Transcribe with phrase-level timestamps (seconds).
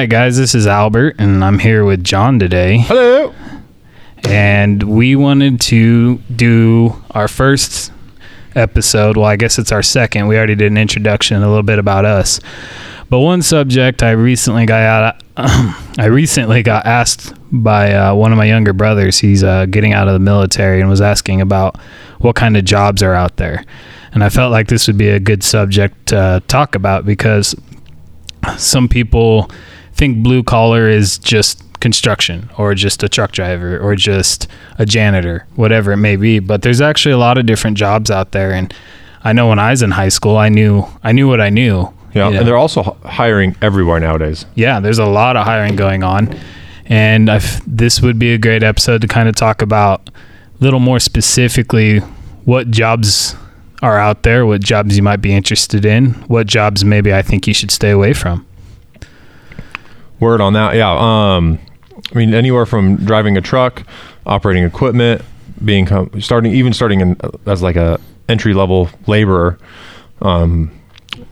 [0.00, 2.78] right, guys, this is Albert, and I'm here with John today.
[2.78, 3.34] Hello.
[4.24, 7.92] And we wanted to do our first
[8.54, 9.18] episode.
[9.18, 10.26] Well, I guess it's our second.
[10.26, 12.40] We already did an introduction, a little bit about us.
[13.10, 15.22] But one subject I recently got out,
[15.98, 19.18] I recently got asked by uh, one of my younger brothers.
[19.18, 21.78] He's uh, getting out of the military and was asking about
[22.20, 23.66] what kind of jobs are out there.
[24.14, 27.54] And I felt like this would be a good subject to talk about because
[28.56, 29.50] some people
[30.00, 35.46] think blue collar is just construction or just a truck driver or just a janitor,
[35.56, 36.38] whatever it may be.
[36.38, 38.52] But there's actually a lot of different jobs out there.
[38.52, 38.72] And
[39.24, 41.92] I know when I was in high school, I knew I knew what I knew.
[42.14, 42.38] Yeah, you know?
[42.38, 44.46] and they're also hiring everywhere nowadays.
[44.54, 46.34] yeah, there's a lot of hiring going on,
[46.86, 50.80] and I've, this would be a great episode to kind of talk about a little
[50.80, 52.00] more specifically
[52.46, 53.36] what jobs
[53.80, 57.46] are out there, what jobs you might be interested in, what jobs maybe I think
[57.46, 58.44] you should stay away from.
[60.20, 60.74] Word on that.
[60.74, 60.92] Yeah.
[60.92, 61.58] Um,
[62.14, 63.84] I mean, anywhere from driving a truck,
[64.26, 65.22] operating equipment,
[65.64, 69.58] being com- starting, even starting in, as like a entry level laborer.
[70.22, 70.70] Um,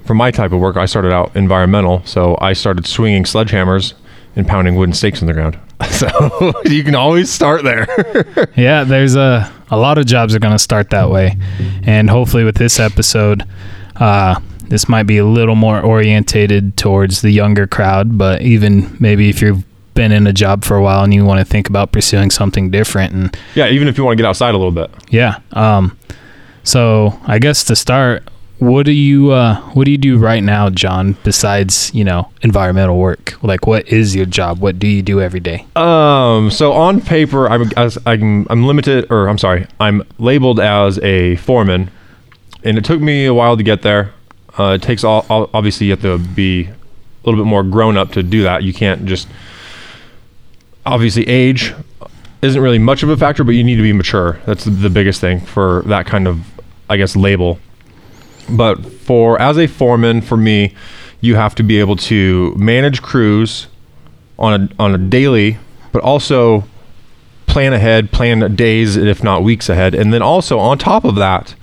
[0.05, 3.95] for my type of work, I started out environmental, so I started swinging sledgehammers
[4.37, 5.59] and pounding wooden stakes in the ground.
[5.91, 7.87] So you can always start there.
[8.57, 11.37] Yeah, there's a a lot of jobs are going to start that way,
[11.85, 13.45] and hopefully with this episode,
[13.97, 18.19] uh, this might be a little more orientated towards the younger crowd.
[18.19, 21.41] But even maybe if you've been in a job for a while and you want
[21.41, 24.55] to think about pursuing something different, and yeah, even if you want to get outside
[24.55, 24.91] a little bit.
[25.11, 25.99] yeah, um,
[26.63, 28.23] so I guess to start,
[28.59, 31.17] what do you uh, what do you do right now, John?
[31.25, 34.61] Besides you know environmental work, like what is your job?
[34.61, 35.67] What do you do every day?
[35.77, 36.51] Um.
[36.51, 37.71] So on paper, I'm
[38.07, 41.91] I'm I'm limited, or I'm sorry, I'm labeled as a foreman,
[42.63, 44.13] and it took me a while to get there.
[44.59, 46.75] Uh, it takes all, all obviously you have to be a
[47.25, 48.63] little bit more grown up to do that.
[48.63, 49.29] You can't just
[50.85, 51.75] obviously age
[52.43, 54.41] isn't really much of a factor, but you need to be mature.
[54.47, 56.41] That's the, biggest thing for that kind of
[56.89, 57.59] I guess label.
[58.49, 60.75] But for as a foreman, for me,
[61.21, 63.69] you have to be able to manage crews
[64.39, 65.59] on a on a daily,
[65.93, 66.65] but also
[67.47, 71.55] plan ahead, plan days if not weeks ahead, and then also on top of that,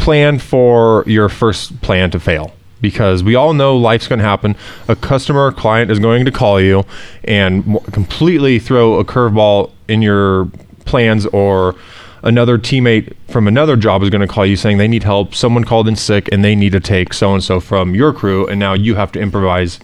[0.00, 2.52] plan for your first plan to fail.
[2.80, 4.56] Because we all know life's going to happen.
[4.88, 6.84] A customer or client is going to call you
[7.24, 10.46] and completely throw a curveball in your
[10.86, 11.74] plans, or
[12.22, 15.34] another teammate from another job is going to call you saying they need help.
[15.34, 18.46] Someone called in sick and they need to take so and so from your crew,
[18.46, 19.78] and now you have to improvise.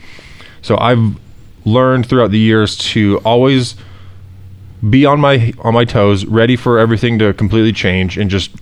[0.62, 1.18] So I've
[1.66, 3.74] learned throughout the years to always
[4.88, 8.52] be on my on my toes, ready for everything to completely change, and just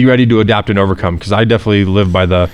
[0.00, 1.16] be ready to adapt and overcome.
[1.16, 2.50] Because I definitely live by the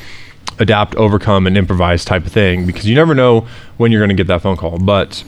[0.58, 2.66] adapt, overcome, and improvise type of thing.
[2.66, 3.46] Because you never know
[3.76, 4.78] when you're going to get that phone call.
[4.78, 5.24] But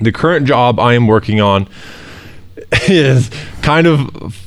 [0.00, 1.68] the current job I am working on
[2.88, 3.30] is
[3.62, 4.42] kind of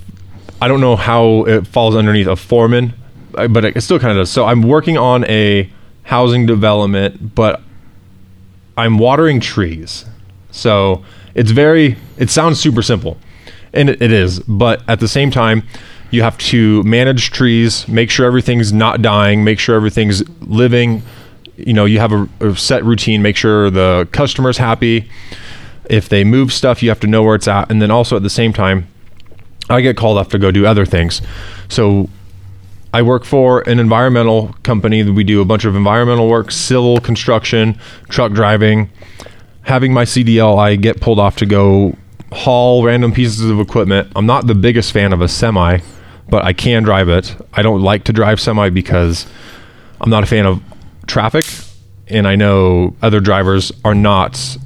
[0.61, 2.94] I don't know how it falls underneath a foreman,
[3.35, 4.31] uh, but it still kind of does.
[4.31, 5.69] So I'm working on a
[6.03, 7.61] housing development, but
[8.75, 10.06] I'm watering trees.
[10.51, 13.17] So it's very, it sounds super simple,
[13.71, 14.39] and it, it is.
[14.41, 15.63] But at the same time,
[16.12, 21.03] you have to manage trees, make sure everything's not dying, make sure everything's living.
[21.58, 25.09] You know, you have a, a set routine, make sure the customer's happy.
[25.90, 27.69] If they move stuff, you have to know where it's at.
[27.72, 28.88] And then also at the same time,
[29.69, 31.22] I get called off to go do other things.
[31.68, 32.09] So
[32.92, 35.03] I work for an environmental company.
[35.03, 38.90] We do a bunch of environmental work, civil construction, truck driving.
[39.64, 41.96] Having my CDL, I get pulled off to go
[42.31, 44.12] haul random pieces of equipment.
[44.16, 45.80] I'm not the biggest fan of a semi,
[46.29, 47.35] but I can drive it.
[47.53, 49.25] I don't like to drive semi because
[50.01, 50.62] I'm not a fan of
[51.07, 51.45] traffic,
[52.07, 54.57] and I know other drivers are not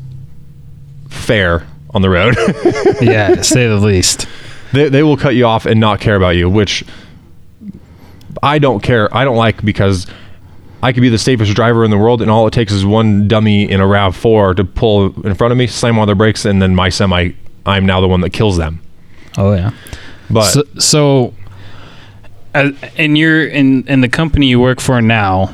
[1.10, 2.36] fair on the road.
[3.02, 4.28] yeah, to say the least.
[4.74, 6.84] they, they will cut you off and not care about you, which
[8.42, 9.16] I don't care.
[9.16, 10.08] I don't like because
[10.82, 13.28] I could be the safest driver in the world, and all it takes is one
[13.28, 16.46] dummy in a Rav Four to pull in front of me, slam on their brakes,
[16.46, 17.32] and then my semi.
[17.66, 18.82] I'm now the one that kills them.
[19.38, 19.72] Oh yeah.
[20.30, 21.34] But so, so
[22.98, 25.54] in your in in the company you work for now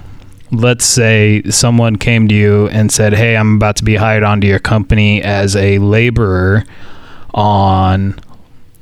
[0.51, 4.47] let's say someone came to you and said hey i'm about to be hired onto
[4.47, 6.63] your company as a laborer
[7.33, 8.19] on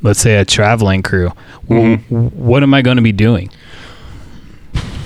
[0.02, 1.32] let's say a traveling crew
[1.68, 3.50] W- what am i going to be doing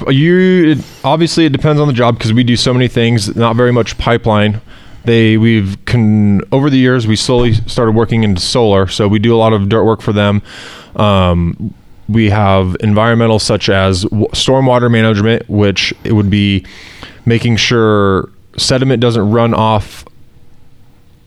[0.10, 3.36] you it, obviously it depends on the job because we do so many things.
[3.36, 4.62] Not very much pipeline.
[5.04, 9.36] They we've con over the years we slowly started working into solar, so we do
[9.36, 10.42] a lot of dirt work for them.
[10.96, 11.74] Um,
[12.09, 16.65] we have environmental such as stormwater management, which it would be
[17.25, 20.06] making sure sediment doesn't run off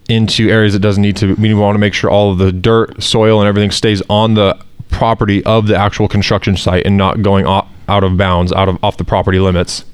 [0.08, 1.34] into areas it doesn't need to.
[1.34, 4.58] We want to make sure all of the dirt, soil, and everything stays on the
[4.90, 8.82] property of the actual construction site and not going off, out of bounds, out of
[8.82, 9.84] off the property limits.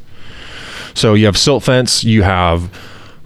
[0.95, 2.73] So you have silt fence, you have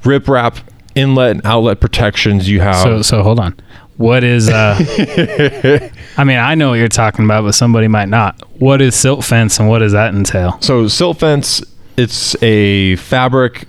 [0.02, 0.58] riprap,
[0.94, 2.48] inlet and outlet protections.
[2.48, 3.56] You have So so hold on.
[3.96, 4.76] What is uh
[6.17, 8.41] I mean, I know what you're talking about, but somebody might not.
[8.61, 10.58] What is silt fence and what does that entail?
[10.61, 11.62] So silt fence,
[11.96, 13.69] it's a fabric.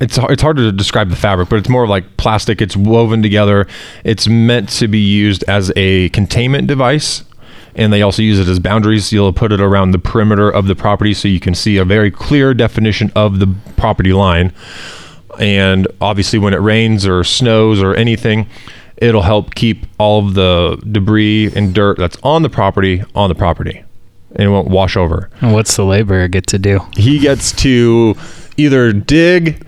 [0.00, 2.60] It's it's hard to describe the fabric, but it's more like plastic.
[2.60, 3.66] It's woven together.
[4.04, 7.24] It's meant to be used as a containment device,
[7.74, 9.10] and they also use it as boundaries.
[9.12, 12.10] You'll put it around the perimeter of the property so you can see a very
[12.10, 14.52] clear definition of the property line.
[15.38, 18.48] And obviously, when it rains or snows or anything,
[18.98, 23.34] it'll help keep all of the debris and dirt that's on the property on the
[23.34, 23.84] property,
[24.32, 25.30] and it won't wash over.
[25.40, 26.80] And what's the laborer get to do?
[26.96, 28.14] he gets to
[28.56, 29.66] either dig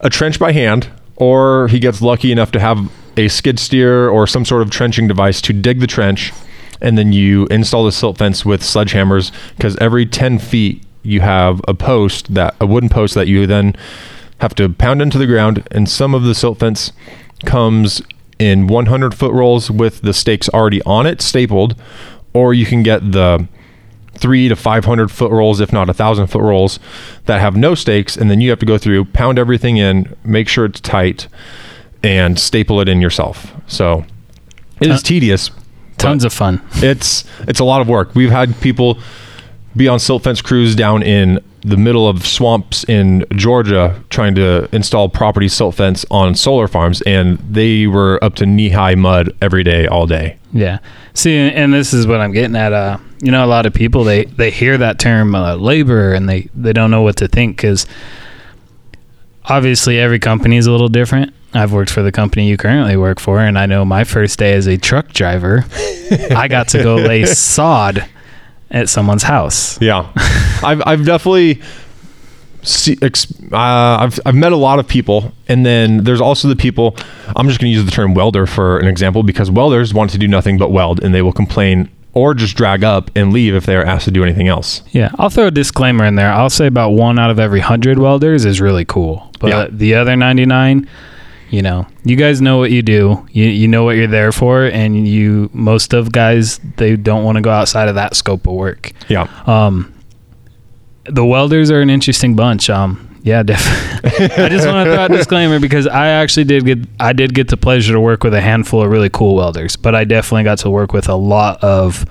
[0.00, 4.26] a trench by hand or he gets lucky enough to have a skid steer or
[4.26, 6.32] some sort of trenching device to dig the trench.
[6.80, 11.60] And then you install the silt fence with sledgehammers because every 10 feet you have
[11.68, 13.76] a post that a wooden post that you then
[14.38, 15.66] have to pound into the ground.
[15.70, 16.92] And some of the silt fence
[17.44, 18.02] comes
[18.42, 21.76] in 100 foot rolls with the stakes already on it stapled
[22.32, 23.46] or you can get the
[24.14, 26.78] three to 500 foot rolls, if not a thousand foot rolls
[27.26, 28.16] that have no stakes.
[28.16, 31.28] And then you have to go through, pound everything in, make sure it's tight,
[32.02, 33.52] and staple it in yourself.
[33.66, 34.04] So
[34.80, 35.50] it is tedious.
[35.98, 36.60] Tons of fun.
[36.76, 38.14] It's it's a lot of work.
[38.14, 38.98] We've had people
[39.76, 44.68] be on silt fence crews down in the middle of swamps in Georgia trying to
[44.74, 49.34] install property silt fence on solar farms, and they were up to knee high mud
[49.40, 50.38] every day, all day.
[50.52, 50.78] Yeah.
[51.14, 52.72] See, and this is what I'm getting at.
[52.72, 56.28] Uh, you know, a lot of people they they hear that term uh, labor and
[56.28, 57.86] they they don't know what to think because
[59.44, 61.32] obviously every company is a little different.
[61.54, 64.54] I've worked for the company you currently work for, and I know my first day
[64.54, 65.64] as a truck driver,
[66.30, 68.08] I got to go lay sod
[68.72, 69.80] at someone's house.
[69.80, 70.10] Yeah,
[70.64, 71.60] I've I've definitely
[72.62, 76.56] see, ex, uh, I've I've met a lot of people, and then there's also the
[76.56, 76.96] people.
[77.36, 80.18] I'm just going to use the term welder for an example because welders want to
[80.18, 83.64] do nothing but weld, and they will complain or just drag up and leave if
[83.64, 84.82] they are asked to do anything else.
[84.92, 86.30] Yeah, I'll throw a disclaimer in there.
[86.30, 89.66] I'll say about one out of every hundred welders is really cool, but Yeah.
[89.70, 90.86] the other ninety nine,
[91.52, 93.24] you know, you guys know what you do.
[93.30, 97.36] You you know what you're there for, and you most of guys they don't want
[97.36, 98.90] to go outside of that scope of work.
[99.08, 99.92] Yeah, Um,
[101.04, 102.70] the welders are an interesting bunch.
[102.70, 104.44] Um, yeah, definitely.
[104.44, 107.34] I just want to throw out a disclaimer because I actually did get I did
[107.34, 110.44] get the pleasure to work with a handful of really cool welders, but I definitely
[110.44, 112.06] got to work with a lot of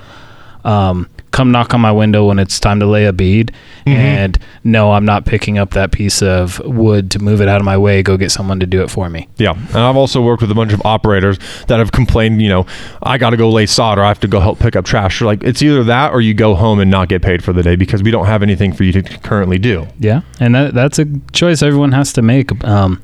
[0.63, 3.51] um, come knock on my window when it's time to lay a bead,
[3.85, 7.65] and no, I'm not picking up that piece of wood to move it out of
[7.65, 8.03] my way.
[8.03, 9.27] Go get someone to do it for me.
[9.37, 9.53] yeah.
[9.53, 12.41] And I've also worked with a bunch of operators that have complained.
[12.41, 12.65] You know,
[13.01, 15.21] I got to go lay sod, or I have to go help pick up trash.
[15.21, 17.63] Or like it's either that, or you go home and not get paid for the
[17.63, 19.87] day because we don't have anything for you to currently do.
[19.99, 22.51] Yeah, and that that's a choice everyone has to make.
[22.63, 23.01] Um,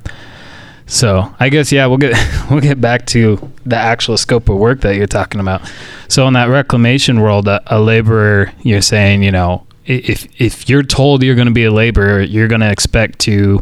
[0.88, 2.18] so I guess yeah, we'll get
[2.50, 5.62] we'll get back to the actual scope of work that you're talking about.
[6.08, 10.84] So in that reclamation world, a, a laborer, you're saying, you know, if if you're
[10.84, 13.62] told you're going to be a laborer, you're going to expect to,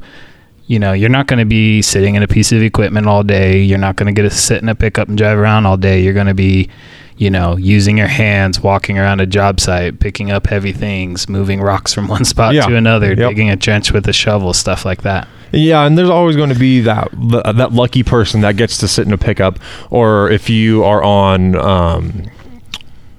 [0.67, 3.61] you know, you're not going to be sitting in a piece of equipment all day.
[3.61, 6.01] You're not going to get to sit in a pickup and drive around all day.
[6.01, 6.69] You're going to be
[7.17, 11.61] you know, using your hands, walking around a job site, picking up heavy things, moving
[11.61, 12.65] rocks from one spot Yeah.
[12.67, 13.17] to another, Yep.
[13.29, 15.25] digging a trench with a shovel, stuff like that.
[15.53, 19.07] Yeah, and there's always going to be that that lucky person that gets to sit
[19.07, 19.59] in a pickup,
[19.91, 22.23] or if you are on um,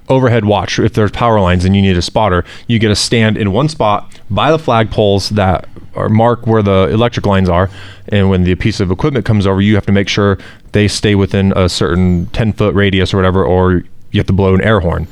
[0.09, 3.37] overhead watch, if there's power lines and you need a spotter, you get to stand
[3.37, 7.71] in one spot by the flagpoles that are mark where the electric lines are,
[8.09, 10.39] and when the piece of equipment comes over, you have to make sure
[10.73, 13.83] they stay within a certain 10 foot radius or whatever, or
[14.13, 15.09] you have to blow an air horn,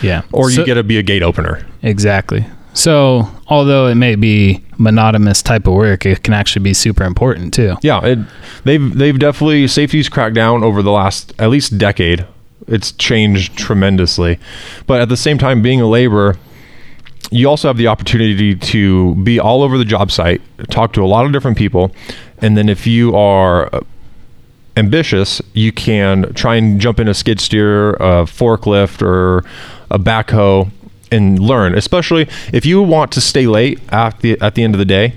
[0.00, 0.22] Yeah.
[0.32, 1.60] or you So- get to be a gate opener.
[1.82, 2.46] Exactly.
[2.74, 7.52] So, although it may be monotonous type of work, it can actually be super important
[7.52, 7.76] too.
[7.82, 8.18] Yeah, it,
[8.64, 12.24] they've they've definitely safety's cracked down over the last at least decade.
[12.68, 14.38] It's changed tremendously,
[14.86, 16.36] but at the same time, being a laborer,
[17.30, 21.06] you also have the opportunity to be all over the job site, talk to a
[21.06, 21.90] lot of different people,
[22.38, 23.80] and then if you are uh,
[24.76, 29.44] ambitious, you can try and jump in a skid steer, a forklift, or
[29.90, 30.70] a backhoe
[31.10, 31.74] and learn.
[31.74, 35.14] Especially if you want to stay late at the at the end of the day.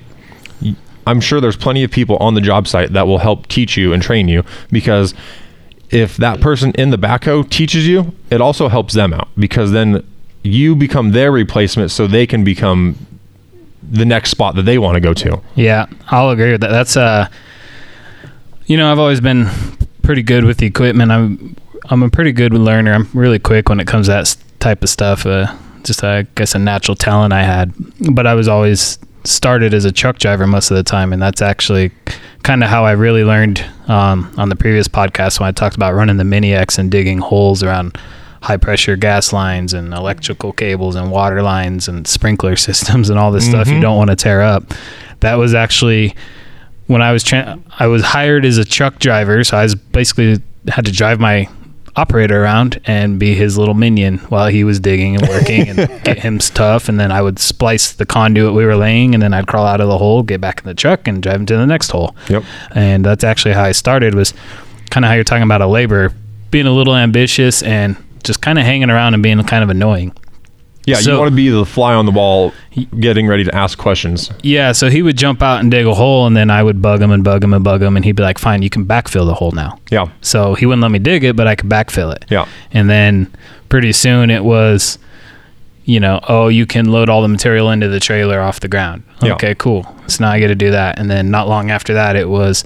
[1.08, 3.94] I'm sure there's plenty of people on the job site that will help teach you
[3.94, 5.14] and train you because
[5.89, 10.06] if that person in the backhoe teaches you, it also helps them out because then
[10.44, 12.96] you become their replacement so they can become
[13.84, 15.42] the next spot that they want to go to.
[15.56, 16.72] Yeah, I'll agree with that.
[16.72, 17.30] That's uh,
[18.65, 19.48] you know, I've always been
[20.01, 21.12] pretty good with the equipment.
[21.12, 21.56] I'm
[21.89, 22.94] I'm a pretty good learner.
[22.94, 25.25] I'm really quick when it comes to that type of stuff.
[25.25, 27.74] Uh, just I guess a natural talent I had,
[28.12, 31.41] but I was always started as a truck driver most of the time, and that's
[31.41, 31.91] actually
[32.44, 35.94] kind of how I really learned um, on the previous podcast when I talked about
[35.96, 37.98] running the Mini X and digging holes around
[38.41, 43.32] high pressure gas lines and electrical cables and water lines and sprinkler systems and all
[43.32, 43.82] this stuff you Mhm.
[43.82, 44.63] don't want to tear up.
[45.22, 46.15] That was actually
[46.88, 50.39] when I was tra- I was hired as a truck driver, so I was basically
[50.67, 51.48] had to drive my
[51.96, 56.20] operator around and be his little minion while he was digging and working and get
[56.20, 59.48] him stuff and then I would splice the conduit we were laying and then I'd
[59.48, 61.66] crawl out of the hole, get back in the truck and drive him to the
[61.66, 62.16] next hole.
[62.30, 62.44] Yep.
[62.72, 64.34] And that's actually how I started was
[64.90, 66.14] kind of how you're talking about a labor,
[66.52, 70.14] being a little ambitious and just kind of hanging around and being kind of annoying.
[70.86, 72.54] Yeah, So- you want to be the fly on the wall,
[73.00, 74.30] getting ready to ask questions.
[74.44, 77.01] Yeah, so he would jump out and dig a hole, and then I would bug
[77.01, 79.25] him and bug him and bug him, and he'd be like, "Fine, you can backfill
[79.25, 82.15] the hole now." Yeah, So he wouldn't let me dig it, but I could backfill
[82.15, 82.25] it.
[82.30, 83.27] yeah, And then
[83.70, 85.00] pretty soon it was,
[85.86, 89.04] you know, oh, you can load all the material into the trailer off the ground.
[89.24, 89.34] Yeah.
[89.34, 89.86] Okay, cool.
[90.08, 91.00] So now I get to do that.
[91.00, 92.63] And then not long after that, it was,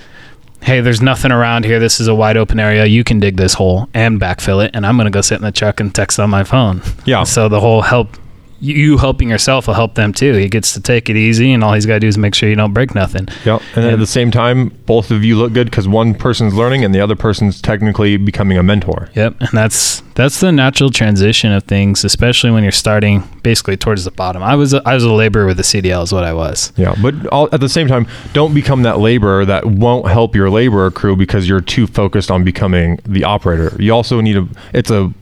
[0.61, 1.79] hey, there's nothing around here.
[1.79, 2.85] This is a wide open area.
[2.85, 4.71] You can dig this hole and backfill it.
[4.73, 6.81] And I'm going to go sit in the truck and text on my phone.
[7.05, 7.23] yeah.
[7.23, 8.17] So the whole help,
[8.59, 10.33] you- helping yourself will help them too.
[10.33, 12.49] He gets to take it easy, and all he's got to do is make sure
[12.49, 13.27] you don't break nothing.
[13.45, 13.61] Yep.
[13.75, 16.83] And then at the same time, both of you look good because one person's learning
[16.83, 19.09] and the other person's technically becoming a mentor.
[19.15, 24.03] Yep, and that's that's the natural transition of things, especially when you're starting basically towards
[24.03, 24.43] the bottom.
[24.43, 26.73] I was a, I was a laborer with the CDL, is what I was.
[26.75, 26.93] Yeah.
[27.01, 30.91] But all, at the same time, don't become that laborer that won't help your laborer
[30.91, 33.75] crew because you're too focused on becoming the operator.
[33.79, 35.13] You also need a, it's a,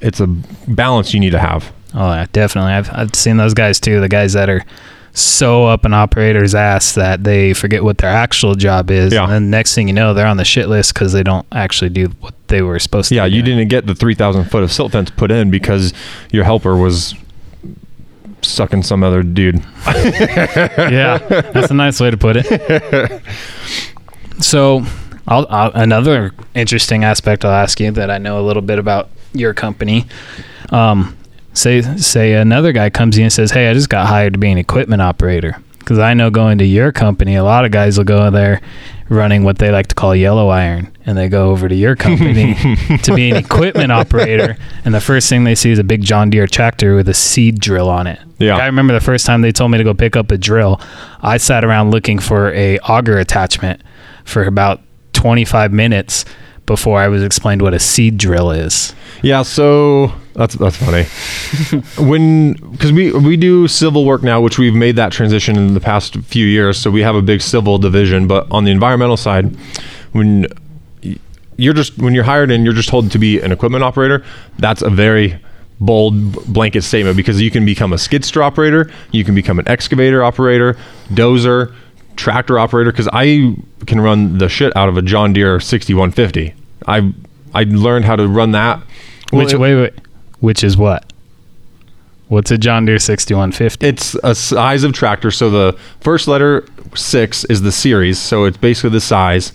[0.00, 1.72] it's a balance you need to have.
[1.94, 2.72] Oh yeah, definitely.
[2.72, 4.00] I've I've seen those guys too.
[4.00, 4.64] The guys that are
[5.12, 9.24] so up an operator's ass that they forget what their actual job is, Yeah.
[9.24, 11.90] and then next thing you know, they're on the shit list because they don't actually
[11.90, 13.16] do what they were supposed to.
[13.16, 13.24] Yeah.
[13.24, 13.58] You doing.
[13.58, 15.92] didn't get the 3,000 foot of silt fence put in because
[16.30, 17.14] your helper was
[18.42, 19.56] sucking some other dude.
[19.88, 21.18] yeah,
[21.52, 23.22] that's a nice way to put it.
[24.40, 24.84] So,
[25.28, 29.10] I'll, I'll, another interesting aspect I'll ask you that I know a little bit about
[29.34, 30.06] your company.
[30.70, 31.14] Um,
[31.52, 34.50] say say another guy comes in and says, "Hey, I just got hired to be
[34.50, 38.04] an equipment operator." Because I know going to your company, a lot of guys will
[38.04, 38.60] go there
[39.08, 42.54] running what they like to call yellow iron, and they go over to your company
[43.02, 46.30] to be an equipment operator, and the first thing they see is a big John
[46.30, 48.20] Deere tractor with a seed drill on it.
[48.38, 48.56] Yeah.
[48.56, 50.80] I remember the first time they told me to go pick up a drill,
[51.22, 53.82] I sat around looking for a auger attachment
[54.24, 54.80] for about
[55.14, 56.24] 25 minutes
[56.70, 58.94] before I was explained what a seed drill is.
[59.22, 61.02] Yeah, so that's that's funny.
[61.98, 65.80] when because we we do civil work now, which we've made that transition in the
[65.80, 66.78] past few years.
[66.78, 69.56] So we have a big civil division, but on the environmental side,
[70.12, 70.46] when
[71.56, 74.24] you're just when you're hired and you're just told to be an equipment operator,
[74.60, 75.40] that's a very
[75.80, 79.66] bold blanket statement because you can become a skid steer operator, you can become an
[79.66, 80.76] excavator operator,
[81.08, 81.74] dozer,
[82.14, 82.92] tractor operator.
[82.92, 86.59] Because I can run the shit out of a John Deere 6150.
[86.86, 87.12] I
[87.54, 88.80] I learned how to run that.
[89.32, 89.92] Well, which it- wait wait,
[90.40, 91.04] which is what?
[92.28, 93.84] What's a John Deere 6150?
[93.86, 95.32] It's a size of tractor.
[95.32, 98.18] So the first letter six is the series.
[98.20, 99.52] So it's basically the size,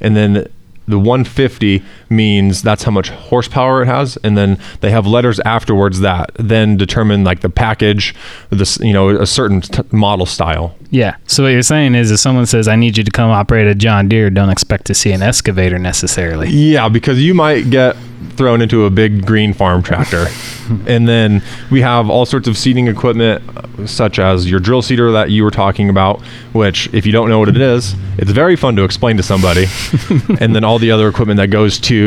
[0.00, 0.46] and then
[0.88, 6.00] the 150 means that's how much horsepower it has, and then they have letters afterwards
[6.00, 8.14] that then determine like the package,
[8.50, 10.74] this you know a certain t- model style.
[10.90, 11.16] yeah.
[11.26, 13.74] So what you're saying is, if someone says, "I need you to come operate a
[13.74, 16.48] John Deere," don't expect to see an excavator necessarily.
[16.50, 17.96] Yeah, because you might get
[18.36, 20.26] thrown into a big green farm tractor.
[20.86, 23.42] and then we have all sorts of seeding equipment,
[23.88, 26.20] such as your drill seeder that you were talking about,
[26.52, 29.66] which, if you don't know what it is, it's very fun to explain to somebody.
[30.40, 31.97] and then all the other equipment that goes to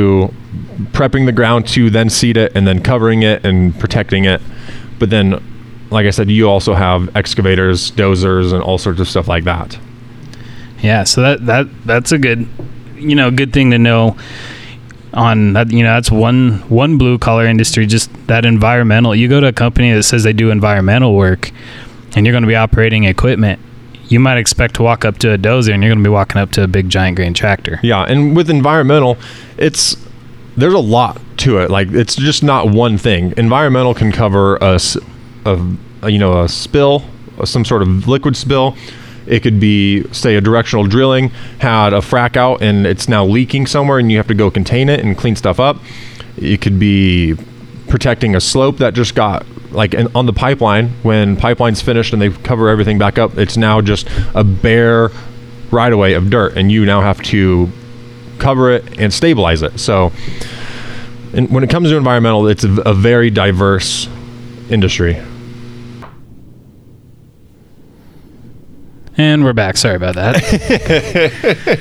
[0.92, 4.42] prepping the ground to then seed it and then covering it and protecting it.
[5.00, 5.42] But then,
[5.90, 9.78] like I said, you also have excavators, dozers, and all sorts of stuff like that.
[10.82, 12.48] Yeah, so that that that's a good,
[12.96, 14.18] you know, good thing to know.
[15.14, 17.86] On that, you know, that's one one blue collar industry.
[17.86, 19.14] Just that environmental.
[19.14, 21.52] You go to a company that says they do environmental work,
[22.16, 23.60] and you're going to be operating equipment.
[24.12, 26.42] You might expect to walk up to a dozer, and you're going to be walking
[26.42, 27.80] up to a big giant grain tractor.
[27.82, 29.18] Yeah, and with environmental,
[29.58, 29.96] it's
[30.58, 31.70] there's a lot to it.
[31.72, 33.34] Like it's just not one thing.
[33.38, 34.78] Environmental can cover a,
[35.46, 37.06] a- a, you know a spill,
[37.40, 38.76] uh, some sort of liquid spill.
[39.28, 43.68] It could be say a directional drilling had a frack out and it's now leaking
[43.68, 45.78] somewhere and you have to go contain it and clean stuff up.
[46.38, 47.36] It could be
[47.88, 52.22] protecting a slope that just got like in, on the pipeline when pipeline's finished and
[52.22, 55.10] they cover everything back up it's now just a bare
[55.72, 57.70] right away of dirt and you now have to
[58.38, 60.12] cover it and stabilize it so
[61.34, 64.08] and when it comes to environmental it's a, a very diverse
[64.70, 65.22] industry
[69.18, 69.78] And we're back.
[69.78, 71.80] Sorry about that.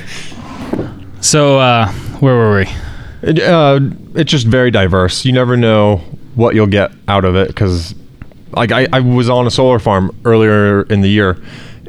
[1.21, 1.87] so, uh,
[2.19, 2.67] where were we?
[3.23, 3.79] It, uh,
[4.13, 5.25] it's just very diverse.
[5.25, 6.03] You never know
[6.35, 7.95] what you'll get out of it because,
[8.51, 11.41] like, I, I was on a solar farm earlier in the year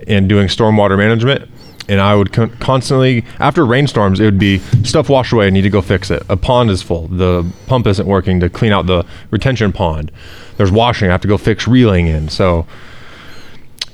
[0.07, 1.49] and doing stormwater management,
[1.89, 5.47] and I would con- constantly, after rainstorms, it would be stuff washed away.
[5.47, 6.23] I need to go fix it.
[6.29, 7.09] A pond is full.
[7.09, 10.11] The pump isn't working to clean out the retention pond.
[10.57, 11.09] There's washing.
[11.09, 12.29] I have to go fix reeling in.
[12.29, 12.67] So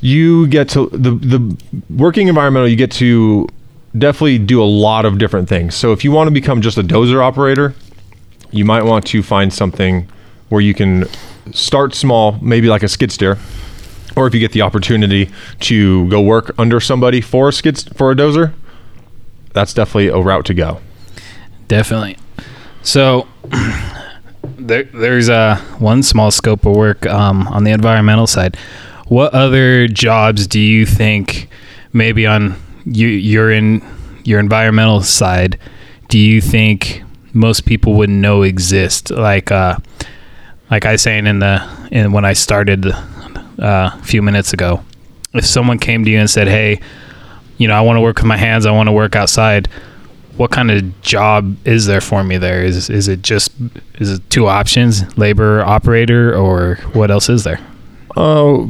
[0.00, 1.56] you get to the the
[1.90, 2.68] working environmental.
[2.68, 3.48] You get to
[3.96, 5.74] definitely do a lot of different things.
[5.74, 7.74] So if you want to become just a dozer operator,
[8.50, 10.08] you might want to find something
[10.48, 11.06] where you can
[11.52, 13.38] start small, maybe like a skid steer,
[14.16, 18.10] or if you get the opportunity to go work under somebody for a skid for
[18.10, 18.52] a dozer,
[19.52, 20.80] that's definitely a route to go.
[21.68, 22.16] Definitely.
[22.82, 23.28] So
[24.58, 28.56] there, there's uh, one small scope of work um, on the environmental side.
[29.06, 31.48] What other jobs do you think
[31.92, 33.84] maybe on you you're in
[34.24, 35.58] your environmental side
[36.08, 37.02] do you think
[37.32, 39.76] most people wouldn't know exist like uh
[40.70, 42.94] like I saying in the in when I started uh,
[43.58, 44.82] a few minutes ago
[45.34, 46.80] if someone came to you and said hey
[47.58, 49.68] you know I want to work with my hands I want to work outside
[50.36, 53.50] what kind of job is there for me there is is it just
[53.98, 57.60] is it two options labor operator or what else is there
[58.16, 58.62] Uh,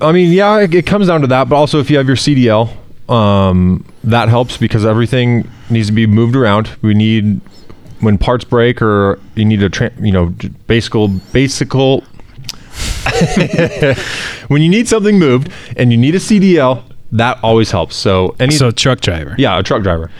[0.00, 2.16] I mean, yeah, it, it comes down to that, but also if you have your
[2.16, 2.70] CDL,
[3.10, 6.70] um, that helps because everything needs to be moved around.
[6.80, 7.40] We need
[8.00, 10.92] when parts break or you need a tra- you know j- basic
[11.32, 11.74] basic
[14.48, 16.82] when you need something moved and you need a CDL,
[17.12, 17.96] that always helps.
[17.96, 20.10] So any so truck driver yeah, a truck driver,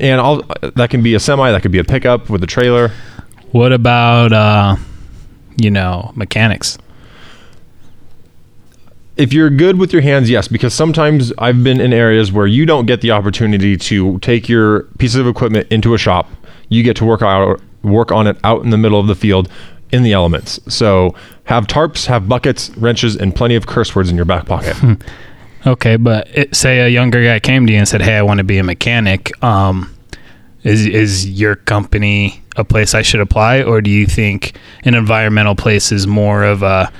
[0.00, 0.42] and all
[0.76, 2.90] that can be a semi, that could be a pickup with a trailer.
[3.52, 4.76] what about uh
[5.56, 6.78] you know mechanics
[9.18, 12.64] if you're good with your hands, yes, because sometimes I've been in areas where you
[12.64, 16.30] don't get the opportunity to take your piece of equipment into a shop.
[16.68, 19.48] You get to work out work on it out in the middle of the field
[19.90, 20.60] in the elements.
[20.68, 24.76] So have tarps, have buckets, wrenches, and plenty of curse words in your back pocket.
[25.66, 28.38] Okay, but it, say a younger guy came to you and said, "Hey, I want
[28.38, 29.92] to be a mechanic." Um,
[30.62, 35.56] is is your company a place I should apply, or do you think an environmental
[35.56, 36.92] place is more of a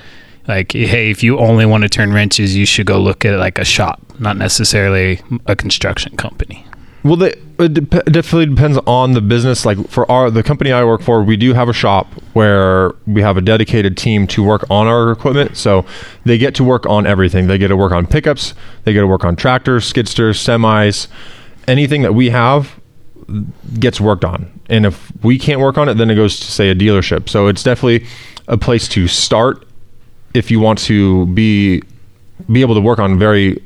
[0.48, 3.59] like, hey, if you only want to turn wrenches, you should go look at like
[3.59, 6.66] a shop, not necessarily a construction company.
[7.04, 9.64] Well, they, it dep- definitely depends on the business.
[9.64, 13.22] Like for our the company I work for, we do have a shop where we
[13.22, 15.56] have a dedicated team to work on our equipment.
[15.56, 15.84] So
[16.24, 17.46] they get to work on everything.
[17.46, 18.54] They get to work on pickups.
[18.84, 21.06] They get to work on tractors, skidsters, semis,
[21.66, 22.80] anything that we have
[23.78, 24.50] gets worked on.
[24.68, 27.28] And if we can't work on it, then it goes to say a dealership.
[27.28, 28.06] So it's definitely
[28.48, 29.66] a place to start
[30.34, 31.82] if you want to be
[32.50, 33.62] be able to work on very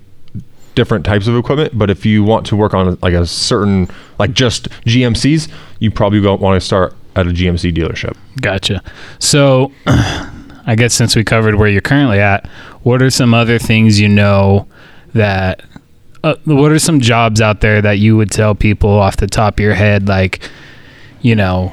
[0.75, 1.77] different types of equipment.
[1.79, 6.21] But if you want to work on like a certain like just GMCs, you probably
[6.21, 8.17] won't want to start at a GMC dealership.
[8.41, 8.83] Gotcha.
[9.19, 12.47] So, I guess since we covered where you're currently at,
[12.83, 14.69] what are some other things you know
[15.15, 15.63] that?
[16.25, 19.55] Uh, what are some jobs out there that you would tell people off the top
[19.55, 20.49] of your head, like,
[21.21, 21.73] you know,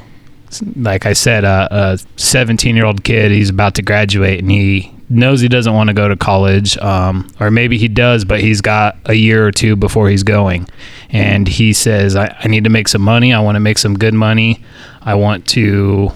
[0.74, 4.92] like I said, uh, a 17 year old kid, he's about to graduate and he
[5.10, 8.60] knows he doesn't want to go to college, um, or maybe he does, but he's
[8.60, 10.68] got a year or two before he's going.
[11.10, 13.34] And he says, I, I need to make some money.
[13.34, 14.62] I want to make some good money.
[15.02, 16.12] I want to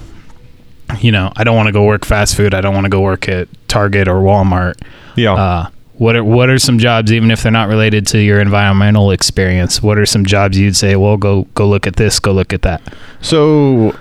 [0.99, 2.53] you know, I don't want to go work fast food.
[2.53, 4.79] I don't want to go work at Target or Walmart.
[5.15, 5.33] Yeah.
[5.33, 9.11] Uh, what are what are some jobs, even if they're not related to your environmental
[9.11, 9.81] experience?
[9.81, 10.95] What are some jobs you'd say?
[10.95, 12.19] Well, go go look at this.
[12.19, 12.81] Go look at that.
[13.21, 13.97] So,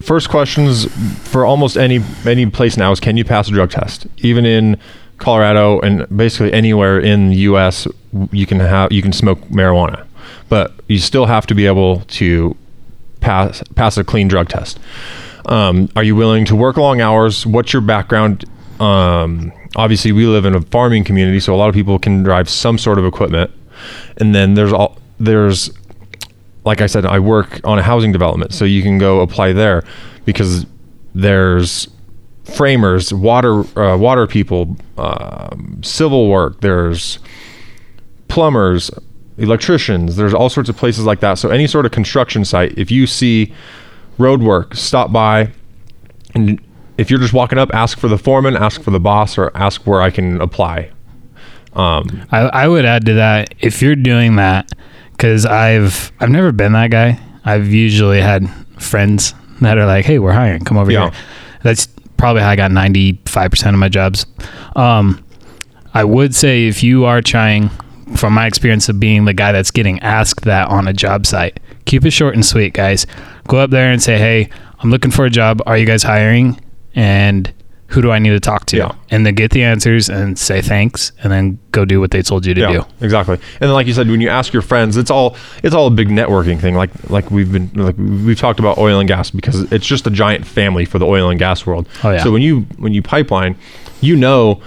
[0.00, 0.86] first questions
[1.28, 4.06] for almost any any place now is can you pass a drug test?
[4.18, 4.78] Even in
[5.18, 7.86] Colorado and basically anywhere in the U.S.,
[8.32, 10.06] you can have you can smoke marijuana,
[10.48, 12.56] but you still have to be able to
[13.20, 14.78] pass pass a clean drug test.
[15.46, 17.46] Um, are you willing to work long hours?
[17.46, 18.44] What's your background?
[18.80, 22.48] Um, obviously, we live in a farming community, so a lot of people can drive
[22.48, 23.50] some sort of equipment.
[24.16, 25.70] And then there's all there's
[26.64, 29.84] like I said, I work on a housing development, so you can go apply there
[30.24, 30.66] because
[31.14, 31.88] there's
[32.44, 36.60] framers, water uh, water people, um, civil work.
[36.60, 37.18] There's
[38.28, 38.90] plumbers,
[39.38, 40.16] electricians.
[40.16, 41.34] There's all sorts of places like that.
[41.34, 43.52] So any sort of construction site, if you see
[44.18, 45.50] road work, stop by,
[46.34, 46.60] and
[46.98, 49.86] if you're just walking up, ask for the foreman, ask for the boss, or ask
[49.86, 50.90] where I can apply.
[51.72, 54.70] Um, I, I would add to that if you're doing that
[55.20, 57.20] because I've I've never been that guy.
[57.44, 60.64] I've usually had friends that are like, "Hey, we're hiring.
[60.64, 61.10] Come over Yeah.
[61.10, 61.20] here."
[61.62, 64.24] That's probably how I got ninety five percent of my jobs.
[64.76, 65.22] Um,
[65.92, 67.68] I would say if you are trying,
[68.16, 71.60] from my experience of being the guy that's getting asked that on a job site,
[71.84, 73.06] keep it short and sweet, guys.
[73.46, 75.60] Go up there and say, "Hey, I'm looking for a job.
[75.66, 76.58] Are you guys hiring?"
[76.94, 77.52] And
[77.90, 78.76] who do I need to talk to?
[78.76, 78.92] Yeah.
[79.10, 82.46] And then get the answers and say thanks, and then go do what they told
[82.46, 82.84] you to do.
[83.00, 83.34] exactly.
[83.34, 85.90] And then, like you said, when you ask your friends, it's all it's all a
[85.90, 86.74] big networking thing.
[86.76, 90.10] Like like we've been like we've talked about oil and gas because it's just a
[90.10, 91.88] giant family for the oil and gas world.
[92.04, 92.22] Oh, yeah.
[92.22, 93.56] So when you when you pipeline,
[94.00, 94.62] you know.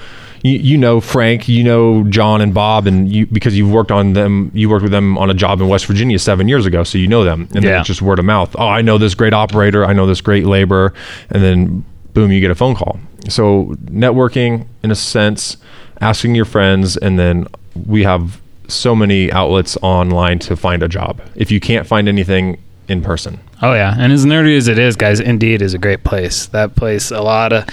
[0.46, 4.12] You, you know Frank, you know John and Bob, and you because you've worked on
[4.12, 4.52] them.
[4.54, 7.08] You worked with them on a job in West Virginia seven years ago, so you
[7.08, 7.44] know them.
[7.56, 7.80] And then Yeah.
[7.80, 8.54] it's just word of mouth.
[8.60, 9.86] Oh, I know this great operator.
[9.86, 10.94] I know this great laborer,
[11.30, 13.00] and then boom, you get a phone call.
[13.30, 15.58] So networking, in a sense,
[16.02, 17.48] asking your friends, and then
[17.86, 21.22] we have so many outlets online to find a job.
[21.36, 24.98] If you can't find anything in person, Oh yeah, and as nerdy as it is,
[24.98, 26.48] guys, Indeed is a great place.
[26.48, 27.66] That place, a lot of,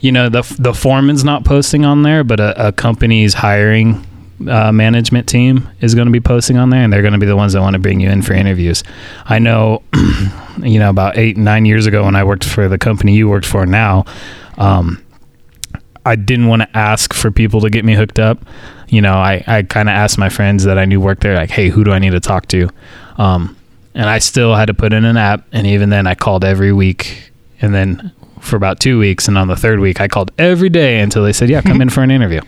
[0.00, 4.06] you know, the the foreman's not posting on there, but a, a company's hiring
[4.48, 7.26] uh, management team is going to be posting on there, and they're going to be
[7.26, 8.84] the ones that want to bring you in for interviews.
[9.24, 9.82] I know,
[10.62, 13.46] you know, about eight nine years ago when I worked for the company you worked
[13.46, 14.04] for now.
[14.58, 15.02] Um,
[16.04, 18.44] I didn't want to ask for people to get me hooked up.
[18.88, 21.50] You know, I, I kind of asked my friends that I knew worked there, like,
[21.50, 22.68] hey, who do I need to talk to?
[23.18, 23.56] Um,
[23.94, 25.46] and I still had to put in an app.
[25.52, 27.30] And even then, I called every week.
[27.60, 29.28] And then for about two weeks.
[29.28, 31.88] And on the third week, I called every day until they said, yeah, come in
[31.88, 32.40] for an interview.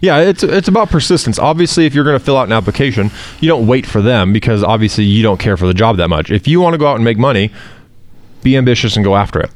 [0.00, 1.38] yeah, it's it's about persistence.
[1.38, 4.62] Obviously, if you're going to fill out an application, you don't wait for them because
[4.62, 6.30] obviously you don't care for the job that much.
[6.30, 7.50] If you want to go out and make money,
[8.42, 9.50] be ambitious and go after it.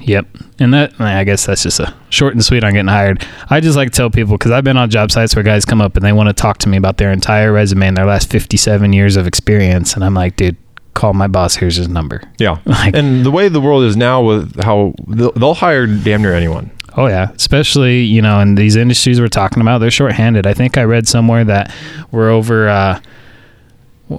[0.00, 0.26] Yep.
[0.58, 3.26] And that, I guess that's just a short and sweet on getting hired.
[3.50, 5.80] I just like to tell people because I've been on job sites where guys come
[5.80, 8.30] up and they want to talk to me about their entire resume and their last
[8.30, 9.94] 57 years of experience.
[9.94, 10.56] And I'm like, dude,
[10.94, 11.56] call my boss.
[11.56, 12.22] Here's his number.
[12.38, 16.22] Yeah, Like- and the way the world is now with how they'll, they'll hire damn
[16.22, 16.70] near anyone.
[16.96, 20.46] Oh yeah, especially you know in these industries we're talking about, they're shorthanded.
[20.46, 21.74] I think I read somewhere that
[22.12, 22.68] we're over.
[22.68, 23.00] Uh,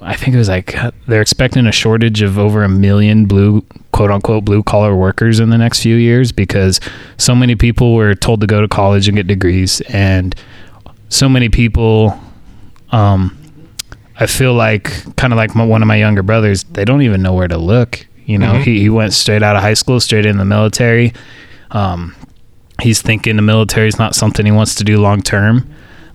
[0.01, 0.75] I think it was like
[1.07, 5.49] they're expecting a shortage of over a million blue quote unquote blue collar workers in
[5.51, 6.79] the next few years because
[7.17, 10.35] so many people were told to go to college and get degrees, and
[11.09, 12.19] so many people.
[12.91, 13.37] Um,
[14.17, 17.21] I feel like kind of like my, one of my younger brothers, they don't even
[17.21, 18.07] know where to look.
[18.25, 18.63] You know, Mhm.
[18.63, 21.11] he, he went straight out of high school, straight in the military.
[21.71, 22.15] Um,
[22.81, 25.67] he's thinking the military is not something he wants to do long term.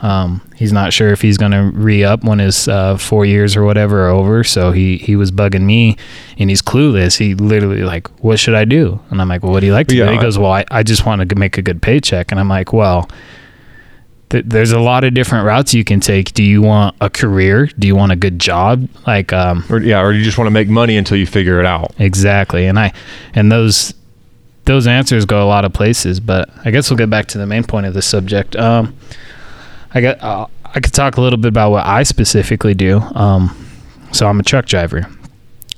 [0.02, 3.54] Um, he's not sure if he's going to re up when his uh, four years
[3.56, 4.42] or whatever are over.
[4.44, 5.96] So he he was bugging me,
[6.38, 7.18] and he's clueless.
[7.18, 8.98] He literally like, what should I do?
[9.10, 10.12] And I'm like, well, what do you like to Yeah, do?
[10.12, 12.30] He goes, well, I, I just want to make a good paycheck.
[12.32, 13.10] And I'm like, well.
[14.30, 16.32] th- There's a lot of different routes you can take.
[16.32, 17.66] Do you want a career?
[17.78, 18.88] Do you want a good job?
[19.06, 21.66] Like, um, Or yeah, or you just want to make money until you figure it
[21.66, 21.92] out.
[21.98, 22.92] Exactly, and I
[23.34, 23.92] and those
[24.66, 26.20] those answers go a lot of places.
[26.20, 28.56] But I guess we'll get back to the main point of the subject.
[28.56, 28.94] Um,
[29.92, 33.00] I got uh, I could talk a little bit about what I specifically do.
[33.00, 33.56] Um,
[34.12, 35.06] so I'm a truck driver.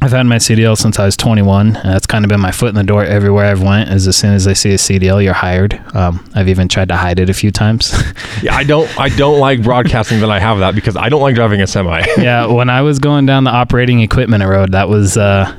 [0.03, 1.77] I've had my CDL since I was 21.
[1.77, 3.89] And that's kind of been my foot in the door everywhere I've went.
[3.89, 5.81] Is as soon as I see a CDL, you're hired.
[5.95, 7.93] Um, I've even tried to hide it a few times.
[8.43, 11.37] Yeah, I don't I don't like broadcasting that I have that because I don't like
[11.37, 12.03] driving a semi.
[12.19, 15.55] yeah, when I was going down the operating equipment road, that was uh,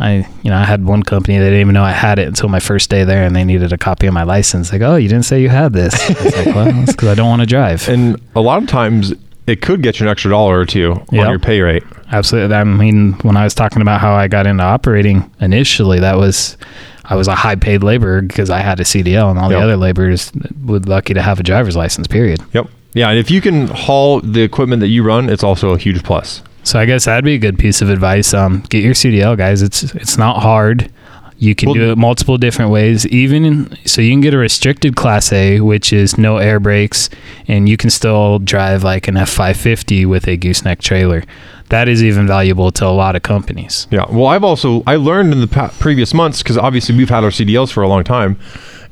[0.00, 2.48] I you know I had one company they didn't even know I had it until
[2.48, 4.72] my first day there, and they needed a copy of my license.
[4.72, 5.94] Like, oh, you didn't say you had this.
[6.10, 7.88] I was like, well, that's because I don't want to drive.
[7.88, 9.12] and a lot of times
[9.46, 11.24] it could get you an extra dollar or two Yep.
[11.24, 11.82] on your pay rate.
[12.12, 12.54] Absolutely.
[12.54, 16.56] I mean, when I was talking about how I got into operating initially, that was
[17.06, 19.58] I was a high paid laborer because I had a CDL, and all Yep.
[19.58, 20.30] the other laborers
[20.64, 22.06] were lucky to have a driver's license.
[22.06, 22.40] Period.
[22.52, 22.68] Yep.
[22.94, 26.02] Yeah, and if you can haul the equipment that you run, it's also a huge
[26.02, 26.42] plus.
[26.68, 28.34] So I guess that'd be a good piece of advice.
[28.34, 29.62] Um, get your CDL, guys.
[29.62, 30.90] It's it's not hard.
[31.38, 33.06] You can Well- do it multiple different ways.
[33.06, 37.08] Even in, so, you can get a restricted Class A, which is no air brakes,
[37.46, 41.22] and you can still drive like an F five fifty with a gooseneck trailer.
[41.70, 43.86] That is even valuable to a lot of companies.
[43.90, 44.04] Yeah.
[44.10, 47.30] Well, I've also I learned in the pa- previous months because obviously we've had our
[47.30, 48.36] CDLs for a long time,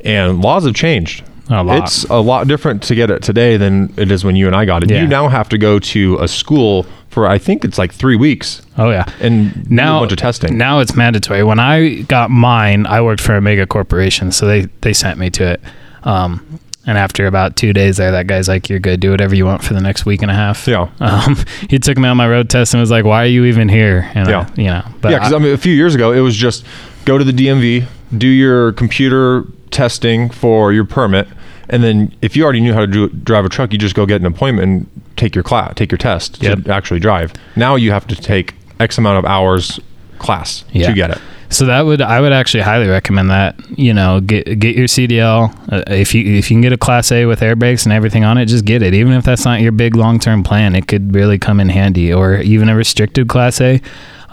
[0.03, 1.25] and laws have changed.
[1.49, 1.85] A lot.
[1.85, 4.65] It's a lot different to get it today than it is when you and I
[4.65, 4.91] got it.
[4.91, 5.03] Yeah.
[5.03, 8.63] You now have to go to a school for I think it's like three weeks
[8.77, 9.05] oh yeah.
[9.21, 10.59] and do now a bunch of testing.
[10.59, 11.45] Now it's mandatory.
[11.45, 15.31] When I got mine, I worked for a mega corporation, so they they sent me
[15.31, 15.61] to it.
[16.03, 19.01] Um, and after about two days there, that guy's like, "You're good.
[19.01, 20.89] Do whatever you want for the next week and a half." Yeah.
[21.01, 21.37] Um,
[21.71, 24.11] he took me on my road test and was like, "Why are you even here?"
[24.15, 24.49] And Yeah.
[24.57, 26.37] I, you know, but yeah, because I- I mean, a few years ago, it was
[26.37, 26.65] just
[27.05, 27.87] go to the DMV,
[28.19, 31.27] do your computer testing for your permit,
[31.68, 34.07] and then if you already knew how to do, drive a truck, you just go
[34.07, 36.64] get an appointment and take your class, take your test Yep.
[36.64, 37.33] to actually drive.
[37.57, 39.81] Now you have to take X amount of hours
[40.18, 40.88] class Yeah.
[40.88, 41.18] to get it.
[41.48, 43.55] So that would I would actually highly recommend that.
[43.76, 45.55] You know, get get your CDL.
[45.70, 48.24] Uh, if you if you can get a Class A with air brakes and everything
[48.24, 48.94] on it, just get it.
[48.94, 52.12] Even if that's not your big long term plan, it could really come in handy.
[52.12, 53.81] Or even a restricted Class A.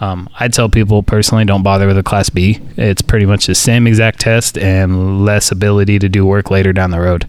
[0.04, 2.60] Um, I tell people personally, don't bother with a Class B.
[2.76, 6.90] It's pretty much the same exact test and less ability to do work later down
[6.90, 7.26] the road.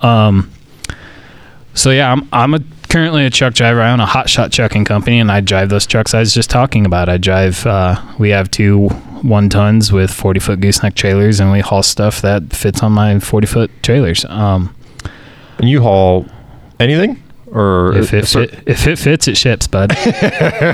[0.00, 0.50] Um,
[1.74, 3.80] so yeah, I'm I'm a currently a truck driver.
[3.80, 6.50] I own a hot shot trucking company, and I drive those trucks I was just
[6.50, 7.08] talking about.
[7.08, 7.66] I drive.
[7.66, 8.88] Uh, we have two
[9.22, 13.20] one tons with forty foot gooseneck trailers, and we haul stuff that fits on my
[13.20, 14.24] forty foot trailers.
[14.28, 14.74] Um,
[15.58, 16.26] And you haul
[16.78, 17.22] anything,
[17.56, 19.90] or if it fit, if it fits, it ships, bud.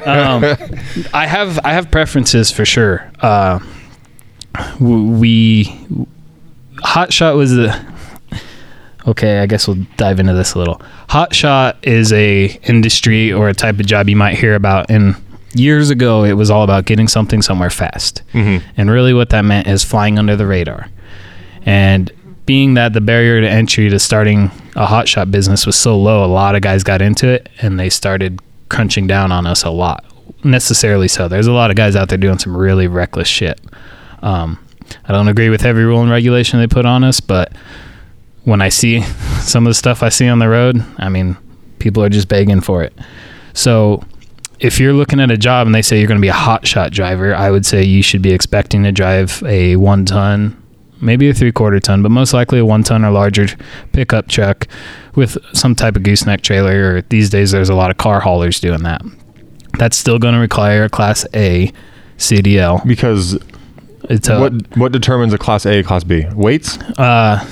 [0.07, 0.43] um,
[1.15, 3.11] I have I have preferences for sure.
[3.21, 3.61] Uh,
[4.81, 5.65] we
[6.83, 7.79] hot shot was the
[9.07, 9.41] okay.
[9.41, 10.81] I guess we'll dive into this a little.
[11.09, 14.91] Hot shot is a industry or a type of job you might hear about.
[14.91, 15.15] And
[15.55, 18.23] years ago, it was all about getting something somewhere fast.
[18.33, 18.63] Mhm.
[18.77, 20.89] And really, what that meant is flying under the radar.
[21.65, 22.11] And
[22.45, 26.27] being that the barrier to entry to starting a hotshot business was so low, a
[26.27, 30.05] lot of guys got into it and they started crunching down on us a lot.
[30.45, 31.29] Necessarily so.
[31.29, 33.61] There's a lot of guys out there doing some really reckless shit.
[34.23, 34.65] Um,
[35.05, 37.53] I don't agree with every rule and regulation they put on us, but
[38.45, 39.03] when I see
[39.41, 41.37] some of the stuff I see on the road, I mean,
[41.79, 42.97] people are just begging for it.
[43.53, 44.03] So
[44.59, 46.67] if you're looking at a job and they say you're going to be a hot
[46.67, 50.62] shot driver, I would say you should be expecting to drive a one ton,
[51.03, 53.47] maybe a three quarter ton, but most likely a one ton or larger
[53.93, 54.67] pickup truck
[55.15, 56.95] with some type of gooseneck trailer.
[56.97, 59.03] Or these days, there's a lot of car haulers doing that.
[59.79, 61.73] That's still going to require a Class A
[62.19, 62.87] CDL.
[62.87, 63.39] because
[64.05, 66.25] It's a, what what determines a class A, class B?
[66.35, 66.79] Weights.
[66.99, 67.45] Uh,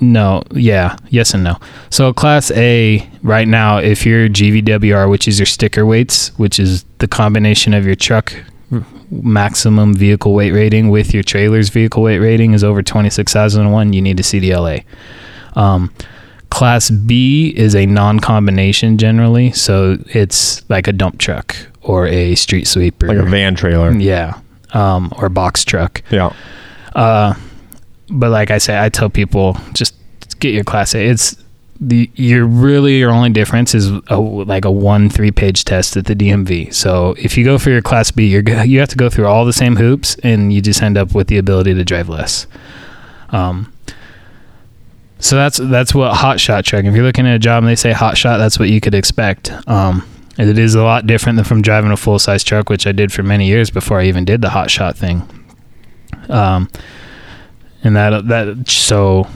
[0.00, 1.56] no, yeah, yes and no.
[1.90, 6.84] So class A right now, if your GVWR, which is your sticker weights, which is
[6.98, 8.32] the combination of your truck
[9.10, 14.20] maximum vehicle weight rating with your trailer's vehicle weight rating is over 26,001, you need
[14.20, 14.84] a CDLA.
[15.54, 15.92] Um,
[16.50, 22.66] class B is a non-combination generally, so it's like a dump truck or a street
[22.66, 23.08] sweeper.
[23.08, 23.92] like a van trailer.
[23.92, 24.40] Yeah.
[24.72, 26.02] Um, or box truck.
[26.10, 26.32] Yeah.
[26.94, 27.34] Uh,
[28.08, 29.94] but like I say, I tell people just
[30.40, 31.04] get your class A.
[31.04, 31.36] It's
[31.80, 36.04] the your really your only difference is a, like a one three page test at
[36.04, 36.74] the DMV.
[36.74, 39.46] So if you go for your class B, you're you have to go through all
[39.46, 42.46] the same hoops, and you just end up with the ability to drive less.
[43.30, 43.72] Um.
[45.20, 46.84] So that's that's what hot shot truck.
[46.84, 48.94] If you're looking at a job and they say hot shot, that's what you could
[48.94, 49.52] expect.
[49.68, 50.06] Um,
[50.38, 53.12] it is a lot different than from driving a full size truck, which I did
[53.12, 55.28] for many years before I even did the hot shot thing.
[56.28, 56.70] Um,
[57.84, 59.26] and that that so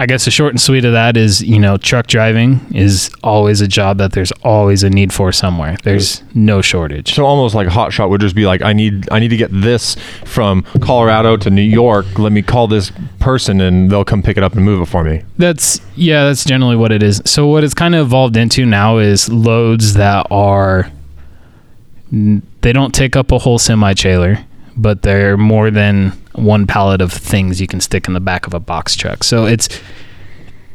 [0.00, 3.60] I guess the short and sweet of that is you know truck driving is always
[3.60, 5.76] a job that there's always a need for somewhere.
[5.82, 7.12] There's no shortage.
[7.14, 9.36] So almost like a hot shot would just be like I need I need to
[9.36, 12.18] get this from Colorado to New York.
[12.18, 15.04] Let me call this person and they'll come pick it up and move it for
[15.04, 15.22] me.
[15.36, 17.20] That's yeah, that's generally what it is.
[17.26, 20.90] So what it's kind of evolved into now is loads that are
[22.10, 24.46] they don't take up a whole semi trailer,
[24.80, 28.54] but they're more than one pallet of things you can stick in the back of
[28.54, 29.24] a box truck.
[29.24, 29.68] So it's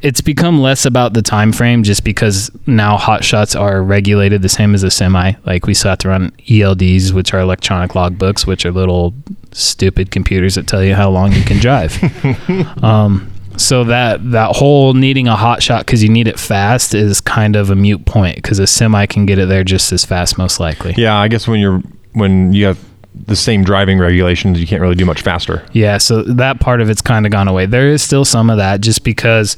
[0.02, 4.50] it's become less about the time frame just because now hot shots are regulated the
[4.50, 5.34] same as a semi.
[5.46, 9.16] Like we still have to run ELDs, which are electronic logbooks, which are little
[9.52, 11.98] stupid computers that tell you how long you can drive.
[12.84, 17.22] um, so that that whole needing a hot shot because you need it fast is
[17.22, 20.38] kind of a mute point because a semi can get it there just as fast,
[20.38, 20.94] most likely.
[20.98, 21.82] Yeah, I guess when you're
[22.14, 22.80] when you have
[23.28, 25.66] the same driving regulations, you can't really do much faster.
[25.72, 27.66] Yeah, so that part of it's kind of gone away.
[27.66, 29.58] There is still some of that just because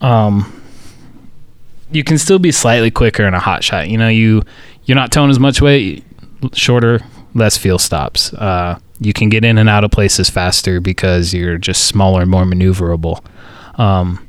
[0.00, 0.52] um
[1.90, 3.88] you can still be slightly quicker in a hot shot.
[3.88, 4.42] You know, you
[4.84, 6.04] you're not towing as much weight,
[6.52, 7.00] shorter,
[7.34, 8.32] less fuel stops.
[8.34, 12.30] Uh you can get in and out of places faster because you're just smaller, and
[12.30, 13.24] more maneuverable.
[13.78, 14.26] Um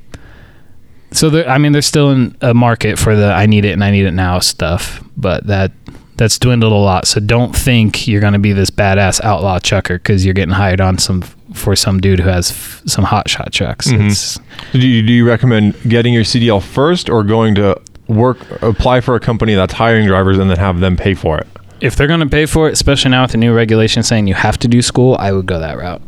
[1.11, 3.83] so there, I mean, there's still in a market for the "I need it and
[3.83, 5.71] I need it now" stuff, but that
[6.17, 7.07] that's dwindled a lot.
[7.07, 10.81] So don't think you're going to be this badass outlaw chucker because you're getting hired
[10.81, 11.21] on some
[11.53, 13.87] for some dude who has f- some hot shot trucks.
[13.87, 14.11] Mhm.
[14.11, 14.39] It's,
[14.73, 19.15] Do you, do you recommend getting your CDL first or going to work apply for
[19.15, 21.47] a company that's hiring drivers and then have them pay for it?
[21.79, 24.33] if they're going to pay for it, especially now with the new regulation saying you
[24.33, 26.01] have to do school, I would go that route.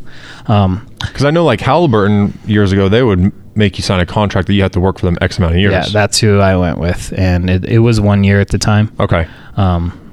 [0.48, 4.48] Um, Because I know like Halliburton years ago, they would make you sign a contract
[4.48, 5.72] that you have to work for them X amount of years.
[5.72, 8.92] yeah, that's who I went with, and it, it was one year at the time.
[9.00, 9.28] okay.
[9.60, 10.06] Um,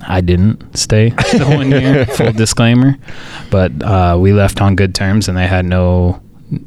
[0.00, 2.04] I didn't stay the one year.
[2.06, 2.96] Full disclaimer,
[3.50, 6.20] but uh, we left on good terms, and they had no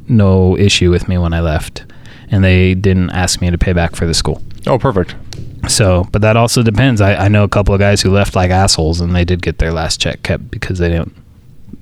[0.08, 1.84] no issue with me when I left,
[2.30, 4.42] and they didn't ask me to pay back for the school.
[4.66, 5.14] Oh, perfect.
[5.68, 7.00] So, but that also depends.
[7.00, 9.58] I, I know a couple of guys who left like assholes, and they did get
[9.58, 11.14] their last check kept because they didn't,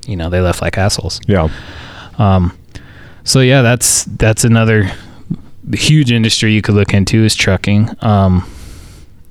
[0.06, 1.20] you know, they left like assholes.
[1.28, 1.48] Yeah.
[2.18, 2.56] Um,
[3.22, 4.90] so yeah, that's that's another
[5.72, 7.90] huge industry you could look into is trucking.
[8.00, 8.48] Um,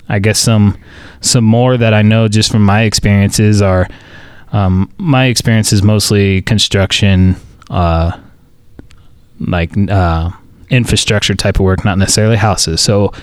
[0.10, 0.78] I guess some
[1.22, 3.88] some more that I know just from my experiences are
[4.52, 7.36] um, my experience is mostly construction,
[7.70, 8.18] uh,
[9.39, 10.30] like uh,
[10.70, 12.82] infrastructure type of work, not necessarily houses.
[12.82, 13.13] So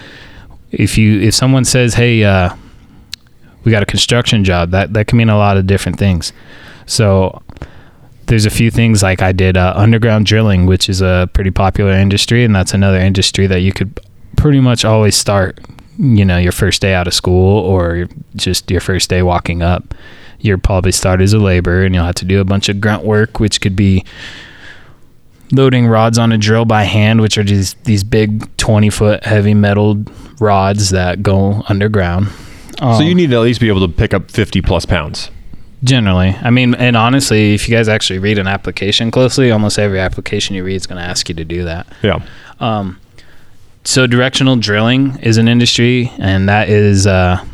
[0.73, 2.55] if you if someone says, "Hey, uh,
[3.65, 6.33] we got a construction job," that that can mean a lot of different things.
[6.87, 7.43] So
[8.27, 11.93] there's a few things like I did uh, underground drilling, which is a pretty popular
[11.93, 13.99] industry, and that's another industry that you could
[14.37, 15.61] pretty much always start.
[16.03, 19.95] You know, your first day out of school or just your first day walking up.
[20.41, 23.05] You'll probably start as a laborer, and you'll have to do a bunch of grunt
[23.05, 24.05] work, which could be
[25.53, 29.53] loading rods on a drill by hand, which are these these big twenty foot heavy
[29.55, 30.03] metal
[30.39, 32.29] rods that go underground.
[32.79, 35.31] so you Um, need to at least be able to pick up 50 plus pounds.
[35.85, 40.01] Generally, I mean, and honestly, if you guys actually read an application closely, almost every
[40.01, 41.87] application you read is going to ask you to do that.
[42.03, 42.21] Yeah.
[42.59, 42.99] Um,
[43.85, 47.45] so directional drilling is an industry, and that is uh,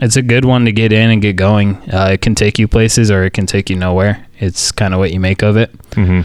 [0.00, 1.76] it's a good one to get in and get going.
[1.92, 4.26] Uh, it can take you places, or it can take you nowhere.
[4.38, 5.70] It's kind of what you make of it.
[5.94, 6.22] hmm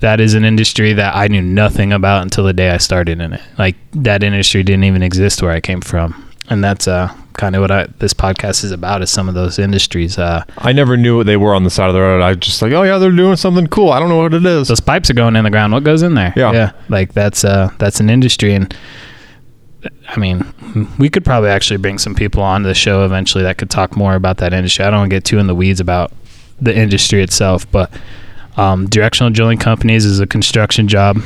[0.00, 3.32] That is an industry that I knew nothing about until the day I started in
[3.32, 3.40] it.
[3.58, 7.62] Like that industry didn't even exist where I came from, and that's uh, kind of
[7.62, 9.02] what I, this podcast is about.
[9.02, 10.18] Is some of those industries.
[10.18, 12.22] Uh, I never knew what they were on the side of the road.
[12.22, 13.90] I just like, oh yeah, they're doing something cool.
[13.90, 14.68] I don't know what it is.
[14.68, 15.72] those pipes are going in the ground.
[15.72, 16.32] What goes in there?
[16.36, 16.52] Yeah.
[16.52, 16.72] yeah.
[16.88, 18.74] Like that's uh that's an industry, and
[20.08, 20.44] I mean,
[20.98, 24.14] we could probably actually bring some people on the show eventually that could talk more
[24.14, 24.84] about that industry.
[24.84, 26.12] I don't want to get too in the weeds about
[26.60, 27.90] the industry itself, but
[28.56, 31.20] um, directional drilling companies is a construction job.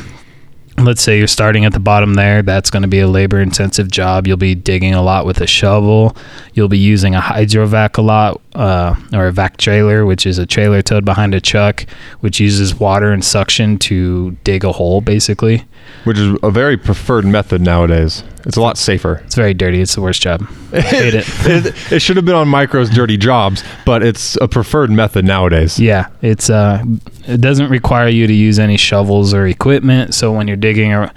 [0.80, 2.40] Let's say you're starting at the bottom there.
[2.42, 4.26] That's going to be a labor intensive job.
[4.26, 6.16] You'll be digging a lot with a shovel.
[6.54, 10.44] You'll be using a hydrovac a lot, uh, or a vac trailer, which is a
[10.44, 11.86] trailer towed behind a truck,
[12.20, 15.64] which uses water and suction to dig a hole, basically.
[16.02, 18.24] Which is a very preferred method nowadays.
[18.44, 19.22] It's a lot safer.
[19.24, 19.80] It's very dirty.
[19.80, 20.42] It's the worst job.
[20.72, 21.24] I hate it.
[21.46, 25.24] it, it should have been on Mike Rowe's dirty jobs, but it's a preferred method
[25.24, 25.78] nowadays.
[25.78, 26.82] Yeah, it's uh,
[27.28, 30.14] it doesn't require you to use any shovels or equipment.
[30.14, 31.12] So when you're digging ar-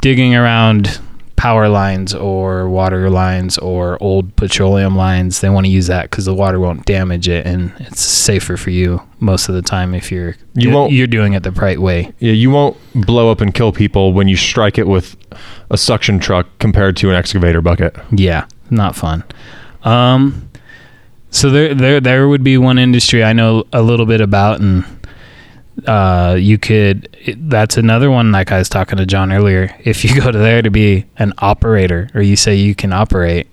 [0.00, 0.98] digging around
[1.42, 6.24] power lines or water lines or old petroleum lines, they want to use that because
[6.24, 10.12] the water won't damage it, and it's safer for you most of the time if
[10.12, 12.12] you're You do- won't- you're doing it the right way.
[12.20, 15.16] Yeah, you won't blow up and kill people when you strike it with
[15.68, 17.96] a suction truck compared to an excavator bucket.
[18.12, 19.24] Yeah, not fun.
[19.82, 20.48] Um,
[21.30, 24.84] so there, there, there would be one industry I know a little bit about, and
[25.86, 27.16] uh, you could.
[27.36, 28.32] That's another one.
[28.32, 29.74] Like I was talking to John earlier.
[29.84, 33.48] If you go to there to be an operator, or you say you can operate,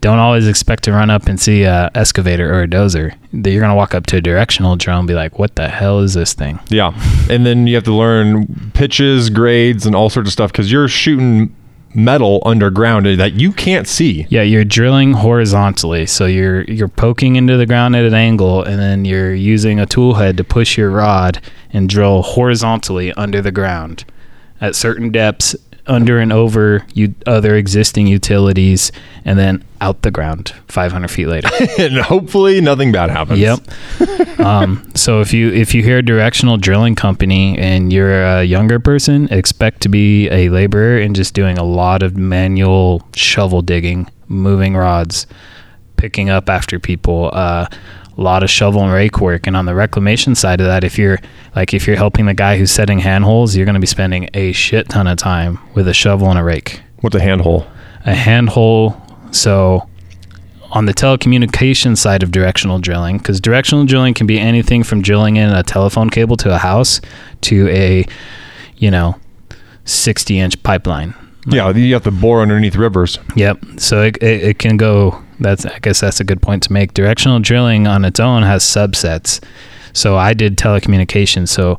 [0.00, 3.14] don't always expect to run up and see a excavator or a dozer.
[3.32, 6.00] That You're gonna walk up to a directional drill and be like, "What the hell
[6.00, 6.92] is this thing?" Yeah,
[7.28, 10.88] and then you have to learn pitches, grades, and all sorts of stuff because you're
[10.88, 11.54] shooting
[11.94, 14.26] metal underground that you can't see.
[14.28, 18.78] Yeah, you're drilling horizontally, so you're you're poking into the ground at an angle, and
[18.78, 21.40] then you're using a tool head to push your rod
[21.72, 24.04] and drill horizontally under the ground
[24.60, 25.56] at certain depths,
[25.90, 28.92] under and over you other existing utilities,
[29.24, 31.48] and then out the ground 500 feet later.
[31.78, 33.40] and hopefully nothing bad happens.
[33.40, 33.60] Yep.
[34.40, 38.78] um, so if you if you hear a directional drilling company and you're a younger
[38.78, 44.08] person, expect to be a laborer and just doing a lot of manual shovel digging,
[44.28, 45.26] moving rods,
[45.96, 47.30] picking up after people.
[47.32, 47.66] Uh,
[48.20, 50.98] a lot of shovel and rake work, and on the reclamation side of that, if
[50.98, 51.18] you're
[51.56, 54.52] like if you're helping the guy who's setting handholes, you're going to be spending a
[54.52, 57.66] shit ton of time with a shovel and a rake What's a handhole?
[58.04, 58.94] a handhole.
[59.34, 59.88] So
[60.70, 65.36] on the telecommunication side of directional drilling, because directional drilling can be anything from drilling
[65.36, 67.00] in a telephone cable to a house
[67.42, 68.06] to a,
[68.76, 69.16] you know,
[69.86, 71.14] 60 inch pipeline.
[71.46, 73.18] Yeah, you have to bore underneath rivers.
[73.36, 73.58] Yep.
[73.78, 75.22] So it, it, it can go.
[75.38, 76.94] That's I guess that's a good point to make.
[76.94, 79.42] Directional drilling on its own has subsets.
[79.92, 81.48] So I did telecommunications.
[81.48, 81.78] So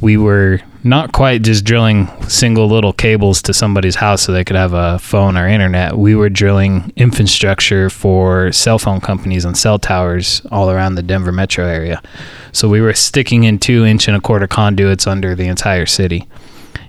[0.00, 4.56] we were not quite just drilling single little cables to somebody's house so they could
[4.56, 5.96] have a phone or internet.
[5.96, 11.30] We were drilling infrastructure for cell phone companies and cell towers all around the Denver
[11.30, 12.02] metro area.
[12.50, 16.26] So we were sticking in two inch and a quarter conduits under the entire city.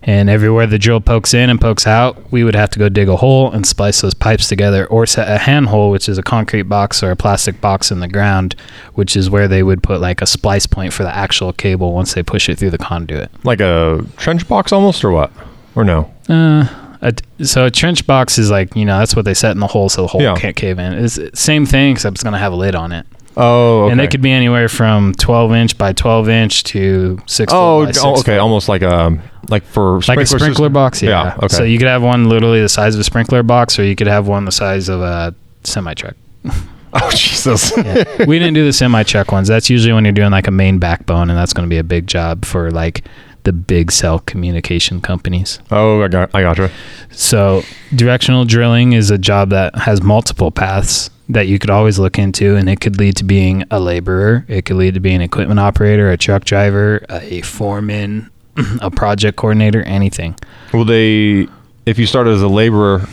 [0.06, 3.08] And everywhere the drill pokes in and pokes out, we would have to go dig
[3.08, 6.24] a hole and splice those pipes together or set a hand hole, which is a
[6.24, 8.56] concrete box or a plastic box in the ground,
[8.96, 12.14] which is where they would put like a splice point for the actual cable once
[12.14, 13.32] they push it through the conduit.
[13.46, 15.32] Like a trench box almost, or what?
[15.74, 16.14] Or no?
[16.28, 16.68] Uh,
[17.02, 17.14] a,
[17.46, 19.88] so a trench box is like, you know, that's what they set in the hole
[19.88, 20.36] so the hole Yeah.
[20.36, 20.94] can't cave in.
[20.94, 23.06] It's the same thing, except it's going to have a lid on it.
[23.36, 23.92] Oh, okay.
[23.92, 27.86] And they could be anywhere from 12 inch by 12 inch to 6 Oh, foot
[27.88, 28.22] by 6 oh, okay.
[28.24, 28.40] foot.
[28.40, 29.20] Almost like a
[29.50, 30.74] like for like a sprinkler system?
[30.74, 31.10] box, yeah.
[31.10, 31.36] Yeah.
[31.38, 31.48] Okay.
[31.56, 34.08] So you could have one literally the size of a sprinkler box, or you could
[34.08, 36.16] have one the size of a semi truck.
[36.94, 37.76] oh Jesus.
[37.76, 38.26] Yeah.
[38.26, 39.48] we didn't do the semi truck ones.
[39.48, 41.84] That's usually when you're doing like a main backbone, and that's going to be a
[41.84, 43.04] big job for like
[43.44, 45.60] the big cell communication companies.
[45.72, 46.34] oh, I got.
[46.34, 46.72] I gotcha.
[47.12, 47.64] So
[47.96, 52.56] directional drilling is a job that has multiple paths that you could always look into,
[52.56, 54.46] and it could lead to being a laborer.
[54.48, 58.30] It could lead to being an equipment operator, a truck driver, a foreman,
[58.82, 60.36] a project coordinator, anything.
[60.74, 61.48] Well, they?
[61.86, 63.08] If you start as a laborer,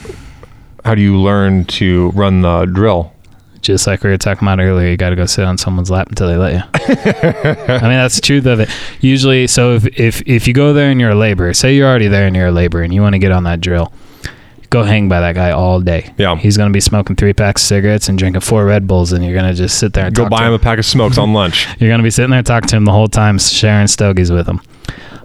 [0.85, 3.13] how do you learn to run the drill?
[3.63, 6.09] Just like we were talking about earlier, you got to go sit on someone's lap
[6.09, 6.63] until they let you.
[6.73, 8.71] I mean, that's the truth of it.
[9.01, 12.09] Usually, so if, if if you go there and you're a laborer, say you're already
[12.09, 13.93] there and you're a laborer and you want to get on that drill,
[14.71, 16.13] go hang by that guy all day.
[16.17, 16.37] Yeah.
[16.37, 19.25] He's going to be smoking three packs of cigarettes and drinking four Red Bulls, and
[19.25, 20.87] you're going to just sit there and Go talk buy to him a pack of
[20.87, 21.67] smokes on lunch.
[21.79, 24.49] You're going to be sitting there talking to him the whole time, sharing stogies with
[24.49, 24.61] him.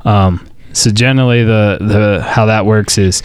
[0.04, 3.24] Um, so generally, the the how that works is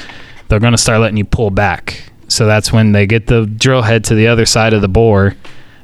[0.49, 2.05] they're going to start letting you pull back.
[2.29, 5.35] So that's when they get the drill head to the other side of the bore.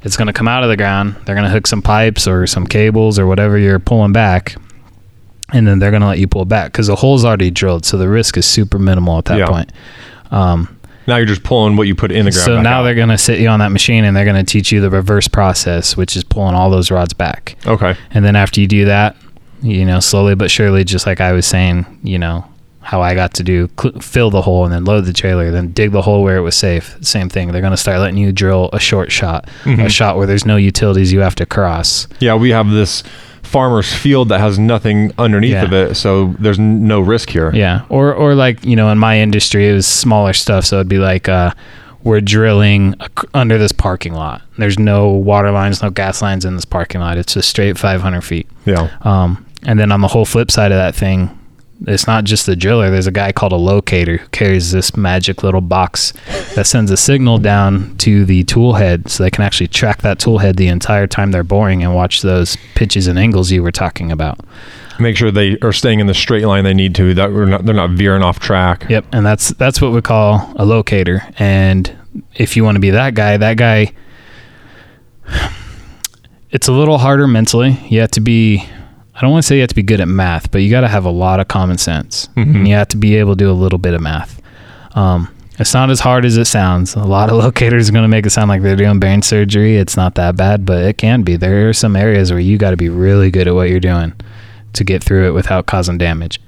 [0.03, 1.17] It's going to come out of the ground.
[1.25, 4.55] They're going to hook some pipes or some cables or whatever you're pulling back,
[5.53, 7.85] and then they're going to let you pull back because the hole's already drilled.
[7.85, 9.47] So the risk is super minimal at that Yeah.
[9.47, 9.73] point.
[10.31, 12.45] Um, Now you're just pulling what you put in the ground.
[12.45, 12.83] so now out.
[12.85, 14.91] they're going to sit you on that machine and they're going to teach you the
[14.91, 17.57] reverse process, which is pulling all those rods back.
[17.67, 17.95] okay.
[18.11, 19.17] And then after you do that,
[19.63, 22.45] you know, slowly but surely, just like I was saying, you know,
[22.81, 25.73] how I got to do cl- fill the hole and then load the trailer, then
[25.73, 26.97] dig the hole where it was safe.
[27.01, 27.51] Same thing.
[27.51, 30.55] They're going to start letting you drill a short shot, a shot where there's no
[30.57, 32.07] utilities you have to cross.
[32.21, 33.03] Yeah, we have this
[33.47, 35.65] farmer's field that has nothing underneath Yeah.
[35.65, 37.51] of it, so there's n- no risk here.
[37.55, 37.83] Yeah.
[37.89, 40.65] Or, or like, you know, in my industry, it was smaller stuff.
[40.65, 41.53] So it'd be like, uh,
[42.03, 42.95] we're drilling
[43.35, 44.43] under this parking lot.
[44.59, 47.19] There's no water lines, no gas lines in this parking lot.
[47.19, 48.47] It's just straight 500 feet.
[48.65, 48.91] Yeah.
[49.03, 51.37] Um, and then on the whole flip side of that thing,
[51.83, 52.91] it's not just the driller.
[52.91, 56.13] There's a guy called a locator who carries this magic little box
[56.55, 60.19] that sends a signal down to the tool head so they can actually track that
[60.19, 63.73] tool head the entire time they're boring and watch those pitches and angles you were
[63.73, 64.41] talking about.
[64.99, 67.13] Make sure they are staying in the straight line they need to.
[67.13, 68.87] That we're not, they're not veering off track.
[68.89, 71.23] Yep, and that's that's what we call a locator.
[71.39, 71.95] And
[72.35, 73.93] if you want to be that guy, that guy
[76.51, 77.79] it's a little harder mentally.
[77.91, 78.67] You have to be
[79.17, 80.83] I don't want to say you have to be good at math, but you got
[80.83, 82.29] to have a lot of common sense.
[82.55, 84.43] And you have to be able to do a little bit of math.
[84.95, 86.95] Um, it's not as hard as it sounds.
[86.95, 89.79] A lot of locators are going to make it sound like they're doing brain surgery.
[89.79, 91.37] It's not that bad, but it can be.
[91.37, 94.13] There are some areas where you got to be really good at what you're doing
[94.75, 96.39] to get through it without causing damage.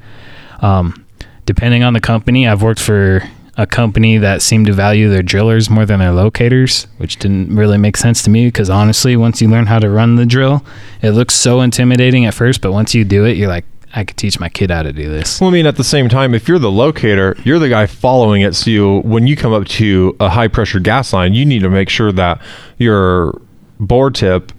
[0.61, 1.07] Um,
[1.47, 3.23] depending on the company, I've worked for
[3.59, 7.77] a company that seemed to value their drillers more than their locators, which didn't really
[7.77, 10.65] make sense to me because honestly, once you learn how to run the drill,
[11.03, 14.17] it looks so intimidating at first, but once you do it, you're like, I could
[14.17, 15.41] teach my kid how to do this.
[15.41, 18.43] Well, I mean, at the same time, if you're the locator, you're the guy following
[18.43, 18.55] it.
[18.55, 21.71] So you, when you come up to a high pressure gas line, you need to
[21.71, 22.41] make sure that
[22.77, 23.41] your
[23.81, 24.53] bore tip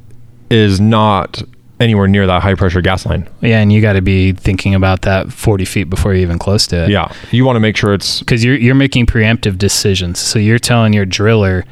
[0.50, 1.41] is not
[1.80, 3.28] anywhere near that high pressure gas line.
[3.42, 6.68] Yeah, and you got to be thinking about that 40 feet before you're even close
[6.68, 6.90] to it.
[6.90, 10.20] Yeah, you want to make sure it's because you're you're making preemptive decisions.
[10.20, 11.66] So you're telling your driller,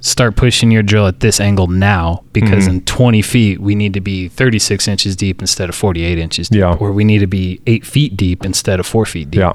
[0.00, 2.78] start pushing your drill at this angle now because mm-hmm.
[2.78, 6.58] in 20 feet we need to be 36 inches deep instead of 48 inches deep,
[6.58, 6.74] Yeah.
[6.74, 9.38] or we need to be eight feet deep instead of four feet deep.
[9.38, 9.52] Yeah.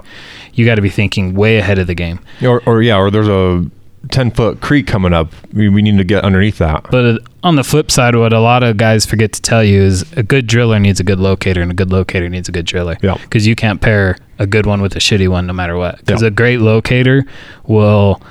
[0.53, 2.20] you got to be thinking way ahead of the game.
[2.41, 3.70] or, or yeah, or there's a
[4.12, 5.32] ten foot creek coming up.
[5.53, 6.86] We, we need to get underneath that.
[6.91, 9.82] But uh, on the flip side, what a lot of guys forget to tell you
[9.82, 12.66] is a good driller needs a good locator, and a good locator needs a good
[12.66, 12.97] driller.
[13.01, 13.16] Yeah.
[13.16, 15.97] Because you can't pair a good one with a shitty one, no matter what.
[15.99, 16.28] Because Yeah.
[16.30, 17.26] a great locator
[17.66, 18.22] will,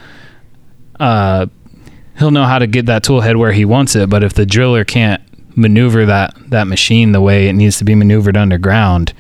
[1.01, 1.47] uh,
[2.18, 4.09] he'll know how to get that tool head where he wants it.
[4.09, 5.22] But if the driller can't
[5.59, 9.12] maneuver that that machine the way it needs to be maneuvered underground,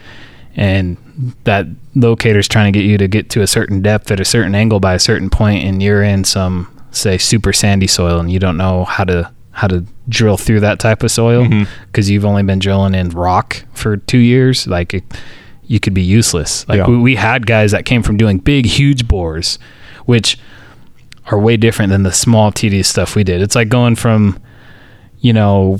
[0.56, 0.96] and
[1.44, 4.54] that locator's trying to get you to get to a certain depth at a certain
[4.54, 8.38] angle by a certain point and you're in some say super sandy soil and you
[8.38, 11.70] don't know how to how to drill through that type of soil mm-hmm.
[11.86, 15.04] because you've only been drilling in rock for two years like it,
[15.64, 16.68] you could be useless.
[16.68, 16.86] Like Yeah.
[16.86, 19.58] we, we had guys that came from doing big huge bores
[20.04, 20.38] which
[21.26, 23.42] are way different than the small tedious stuff we did.
[23.42, 24.40] It's like going from
[25.20, 25.78] you know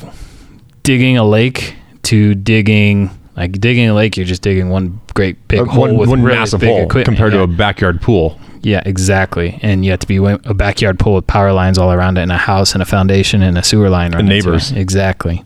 [0.83, 5.61] digging a lake to digging Like digging a lake, you're just digging one great big
[5.61, 7.05] Uh, hole one with one really massive big hole equipment.
[7.07, 7.39] compared yeah.
[7.39, 8.39] to a backyard pool.
[8.63, 9.59] Yeah, exactly.
[9.63, 12.33] And you have to be a backyard pool with power lines all around it, and
[12.33, 14.13] a house, and a foundation, and a sewer line.
[14.13, 14.73] to neighbors.
[14.73, 15.45] Exactly.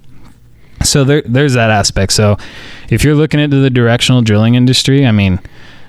[0.83, 2.13] So there, there's that aspect.
[2.13, 2.39] So
[2.89, 5.39] if you're looking into the directional drilling industry, I mean,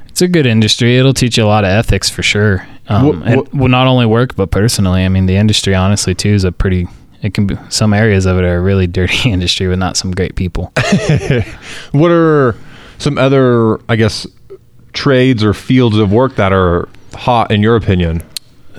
[0.09, 0.97] it's a good industry.
[0.97, 2.67] It'll teach you a lot of ethics for sure.
[2.89, 6.33] Um, What- and will not only work, but personally, I mean, the industry honestly too
[6.33, 6.87] is a pretty.
[7.21, 10.11] It can be some areas of it are a really dirty industry with not some
[10.11, 10.71] great people.
[11.91, 12.55] What are
[12.97, 14.25] some other, I guess,
[14.93, 18.23] trades or fields of work that are hot in your opinion?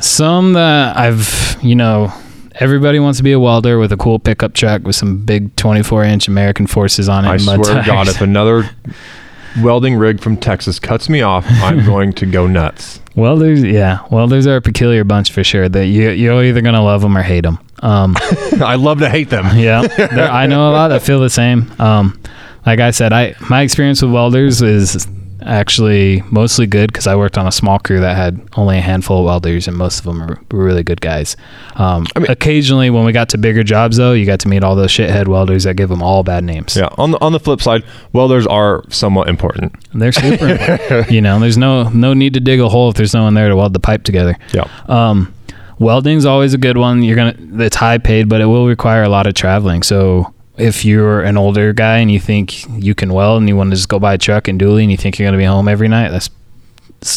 [0.01, 2.13] Some that I've, you know,
[2.57, 6.05] everybody wants to be a welder with a cool pickup truck with some big 24
[6.05, 7.29] inch American forces on it.
[7.29, 8.69] I swear to God, if another
[9.61, 13.01] welding rig from Texas cuts me off, I'm going to go nuts.
[13.15, 15.69] Welders, yeah, welders are a peculiar bunch for sure.
[15.69, 17.59] That you you're either gonna love them or hate them.
[17.81, 18.17] Um,
[18.63, 19.45] I love to hate them.
[19.59, 19.83] yeah,
[20.31, 21.71] I know a lot that feel the same.
[21.79, 22.19] Um,
[22.65, 25.07] like I said, I my experience with welders is
[25.47, 29.19] actually mostly good because I worked on a small crew that had only a handful
[29.21, 31.37] of welders, and most of them were, really good guys.
[31.77, 34.77] Um, mean- occasionally, when we got to bigger jobs, though, you got to meet all
[34.77, 36.77] those shithead welders that give them all bad names.
[36.77, 36.89] Yeah.
[36.99, 39.75] On the on the flip side, welders are somewhat important.
[39.95, 40.49] They're super.
[40.49, 41.11] important.
[41.11, 43.49] you know, there's no no need to dig a hole if there's no one there
[43.49, 44.37] to weld the pipe together.
[44.53, 44.69] Yeah.
[44.87, 45.35] Um,
[45.79, 47.03] welding's always a good one.
[47.03, 49.83] You're gonna it's high paid, but it will require a lot of traveling.
[49.83, 50.33] So
[50.63, 53.77] if you're an older guy and you think you can weld and you want to
[53.77, 55.89] just go buy a truck and dually and you think you're gonna be home every
[55.89, 56.31] night, that's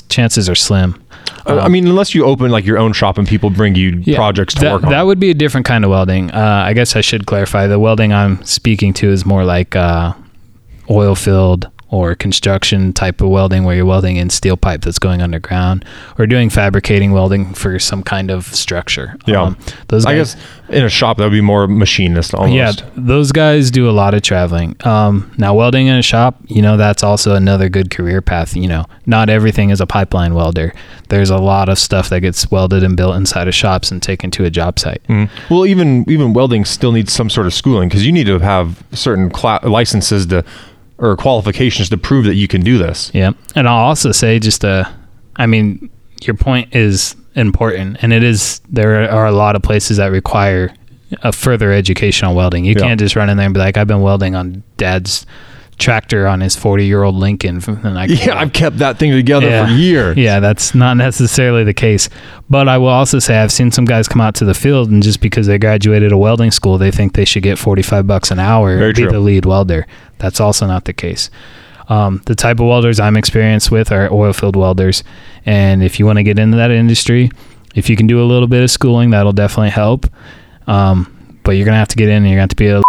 [0.09, 1.01] chances are slim.
[1.45, 4.17] Uh, I mean, unless you open like your own shop and people bring you Yeah,
[4.17, 4.89] projects to that, work on.
[4.91, 6.31] That would be a different kind of welding.
[6.31, 7.67] Uh, I guess I should clarify.
[7.67, 10.13] The welding I'm speaking to is more like uh,
[10.89, 15.21] oil field or construction type of welding where you're welding in steel pipe that's going
[15.21, 15.85] underground
[16.17, 19.15] or doing fabricating welding for some kind of structure.
[19.27, 19.53] Um, Yeah.
[19.89, 22.53] those I guys, guess in a shop that would be more machinist almost.
[22.53, 24.75] yeah, those guys do a lot of traveling.
[24.83, 28.55] Um, now, welding in a shop, you know, that's also another good career path.
[28.55, 30.73] You know, not everything is a pipeline welder.
[31.09, 34.31] There's a lot of stuff that gets welded and built inside of shops and taken
[34.31, 35.01] to a job site.
[35.07, 35.29] Mhm.
[35.51, 38.83] Well, even even welding still needs some sort of schooling because you need to have
[38.91, 40.43] certain cla- licenses to
[40.97, 43.11] or qualifications to prove that you can do this.
[43.13, 43.31] Yeah.
[43.55, 44.85] And I'll also say just uh
[45.35, 45.89] I mean,
[46.23, 50.73] your point is important and it is there are a lot of places that require
[51.23, 52.65] a further education on welding.
[52.65, 52.81] You Yeah.
[52.87, 55.25] can't just run in there and be like, I've been welding on dad's
[55.77, 57.61] tractor on his 40 year old Lincoln.
[57.67, 59.65] And I yeah, I've kept that thing together Yeah.
[59.67, 60.17] for years.
[60.25, 62.09] Yeah, that's not necessarily the case.
[62.49, 65.01] But I will also say I've seen some guys come out to the field and
[65.03, 68.39] just because they graduated a welding school, they think they should get 45 bucks an
[68.39, 69.11] hour Very and be true.
[69.11, 69.85] the lead welder.
[70.19, 71.29] That's also not the case.
[71.87, 75.03] Um, the type of welders I'm experienced with are oil field welders.
[75.45, 77.29] And if you want to get into that industry,
[77.75, 80.07] if you can do a little bit of schooling, that'll definitely help.
[80.65, 81.11] Um,
[81.43, 82.67] but you're going to have to get in and you're going to have to be
[82.69, 82.81] a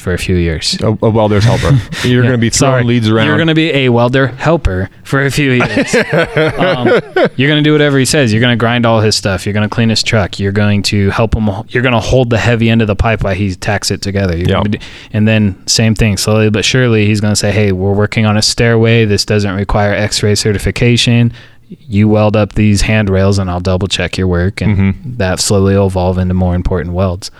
[0.00, 0.76] for a few years.
[0.80, 1.78] A, a welder's helper.
[2.06, 2.84] You're Yeah, going to be throwing sorry.
[2.84, 3.26] leads around.
[3.26, 5.94] You're going to be a welder helper for a few years.
[6.58, 6.88] um,
[7.36, 8.32] you're going to do whatever he says.
[8.32, 9.46] You're going to grind all his stuff.
[9.46, 10.38] You're going to clean his truck.
[10.40, 11.48] You're going to help him.
[11.68, 14.36] You're going to hold the heavy end of the pipe while he tacks it together.
[14.36, 14.54] You're Yeah.
[14.56, 14.80] gonna be-
[15.12, 18.36] and then same thing, slowly but surely, he's going to say, "Hey, we're working on
[18.36, 19.04] a stairway.
[19.04, 21.32] This doesn't require X-ray certification."
[21.68, 25.16] You weld up these handrails, and I'll double check your work, and Mhm.
[25.18, 27.30] that slowly will evolve into more important welds.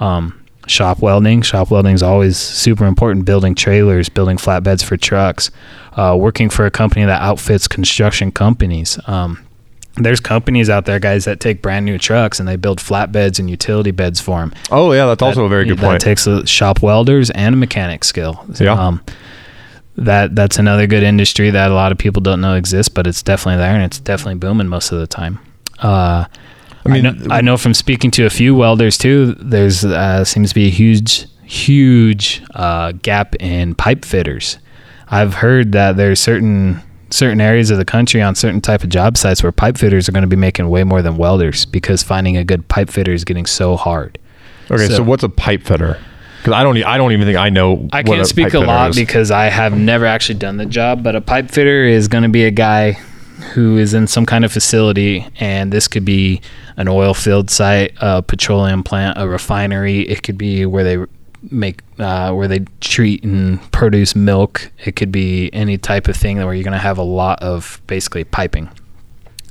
[0.00, 0.34] Um,
[0.66, 1.42] shop welding.
[1.42, 3.24] Shop welding is always super important.
[3.24, 5.50] Building trailers, building flatbeds for trucks,
[5.94, 8.98] uh, working for a company that outfits construction companies.
[9.06, 9.44] Um,
[9.96, 13.50] there's companies out there, guys, that take brand new trucks and they build flatbeds and
[13.50, 14.52] utility beds for them.
[14.70, 16.00] oh, yeah, that's also a very good that point.
[16.00, 18.44] takes a shop welders and a mechanic skill.
[18.58, 18.72] Yeah.
[18.72, 19.02] Um,
[19.96, 23.22] that that's another good industry that a lot of people don't know exists, but it's
[23.22, 25.38] definitely there and it's definitely booming most of the time.
[25.80, 26.24] Uh,
[26.84, 29.34] I mean, I know, I know from speaking to a few welders too.
[29.34, 34.58] There's uh, seems to be a huge, huge uh, gap in pipe fitters.
[35.08, 39.18] I've heard that there's certain certain areas of the country on certain type of job
[39.18, 42.36] sites where pipe fitters are going to be making way more than welders because finding
[42.36, 44.18] a good pipe fitter is getting so hard.
[44.70, 45.98] okay, so, so- what's a pipe fitter?
[46.38, 47.86] Because I don't, I don't even think I know.
[47.92, 48.96] I can't a speak a lot is.
[48.96, 52.30] because I have never actually done the job, but a pipe fitter is going to
[52.30, 52.98] be a guy
[53.40, 56.40] who is in some kind of facility, and this could be
[56.76, 60.00] an oil field site, a petroleum plant, a refinery.
[60.00, 61.04] It could be where they
[61.50, 64.70] make uh, where they treat and produce milk.
[64.84, 67.80] It could be any type of thing where you're going to have a lot of
[67.86, 68.68] basically piping.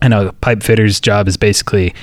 [0.02, 1.94] And a pipe fitter's job is basically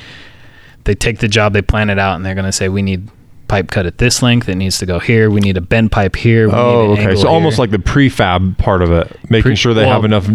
[0.85, 3.09] they take the job, they plan it out, and they're going to say, "We need
[3.49, 4.49] pipe cut at this length.
[4.49, 5.31] It needs to go here.
[5.31, 6.49] We need a bend pipe here.
[6.49, 7.17] We Oh, okay.
[7.17, 10.29] So almost like the prefab part of it, making Pre- sure they have enough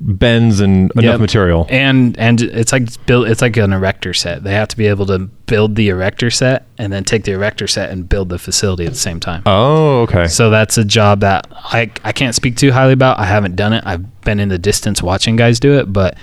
[0.00, 1.20] bends and enough Yep.
[1.20, 1.66] material.
[1.70, 5.06] and and it's like build it's like an erector set they have to be able
[5.06, 8.84] to build the erector set and then take the erector set and build the facility
[8.84, 10.26] at the same time Oh, okay.
[10.26, 13.72] so that's a job that I, I can't speak too highly about i haven't done
[13.72, 16.16] it i've been in the distance watching guys do it but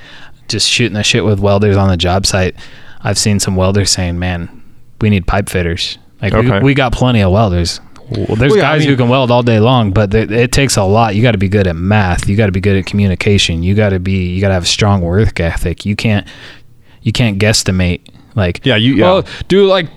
[0.49, 2.55] just shooting the shit with welders on the job site
[3.03, 4.61] i've seen some welders saying man
[4.99, 6.59] we need pipe fitters like Okay.
[6.59, 7.79] we, we got plenty of welders
[8.11, 10.51] well, there's Well, yeah, I guys who can weld all day long, but th- it
[10.51, 11.15] takes a lot.
[11.15, 12.27] You got to be good at math.
[12.27, 13.63] You got to be good at communication.
[13.63, 14.27] You got to be.
[14.33, 15.85] You got to have a strong work ethic.
[15.85, 16.27] You can't.
[17.01, 18.01] You can't guesstimate.
[18.35, 19.05] Like Yeah, you- yeah.
[19.05, 19.87] Well, do like.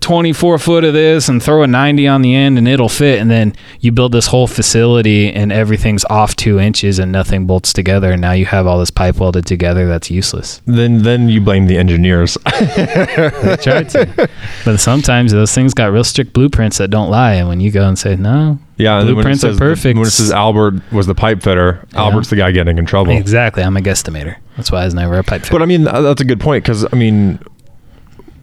[0.00, 3.30] 24 foot of this and throw a 90 on the end and it'll fit and
[3.30, 8.12] then you build this whole facility and everything's off two inches and nothing bolts together
[8.12, 11.66] and now you have all this pipe welded together that's useless Then then you blame
[11.66, 12.36] the engineers.
[12.46, 14.28] They tried to.
[14.64, 17.86] but sometimes those things got real strict blueprints that don't lie and when you go
[17.88, 19.96] and say no yeah, Blueprints are perfect.
[19.98, 22.00] when it says Albert was the pipe fitter, Yeah.
[22.00, 23.12] Albert's the guy getting in trouble.
[23.16, 23.62] Exactly.
[23.62, 24.36] I'm a guesstimator.
[24.58, 25.52] That's why I was never a pipe fitter.
[25.54, 27.38] But I mean, that's a good point because I mean,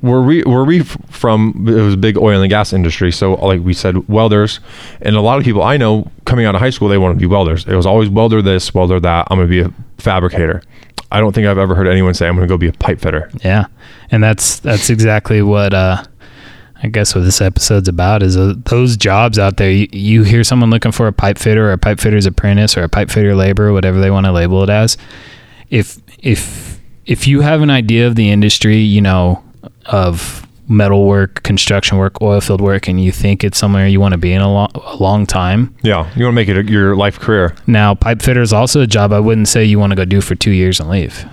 [0.04, 3.10] where we where we from, it was big oil and gas industry.
[3.10, 4.60] So like we said, welders,
[5.02, 7.20] and a lot of people I know coming out of high school, they want to
[7.20, 7.66] be welders.
[7.66, 9.28] It was always welder this, welder that.
[9.32, 10.62] I'm going to be a fabricator.
[11.10, 13.00] I don't think I've ever heard anyone say I'm going to go be a pipe
[13.00, 13.30] fitter.
[13.46, 13.68] yeah.
[14.12, 16.04] And that's that's exactly what uh
[16.84, 19.72] I guess what this episode's about is uh, those jobs out there.
[19.72, 22.84] You, you hear someone looking for a pipe fitter or a pipe fitter's apprentice or
[22.84, 24.98] a pipe fitter laborer, whatever they want to label it as.
[25.70, 29.42] If if if you have an idea of the industry, you know,
[29.86, 34.14] of metal work, construction work, oil field work, and you think it's somewhere you want
[34.14, 36.64] to be in a, lo- a long time, Yeah, you want to make it a,
[36.72, 37.54] your life career.
[37.68, 40.22] Now, pipe fitter is also a job I wouldn't say you want to go do
[40.22, 41.26] for two years and leave.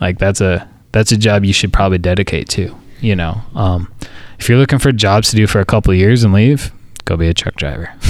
[0.00, 2.74] Like that's a that's a job you should probably dedicate to.
[3.00, 3.92] You know, um,
[4.38, 6.72] if you're looking for jobs to do for a couple of years and leave,
[7.04, 7.92] go be a truck driver.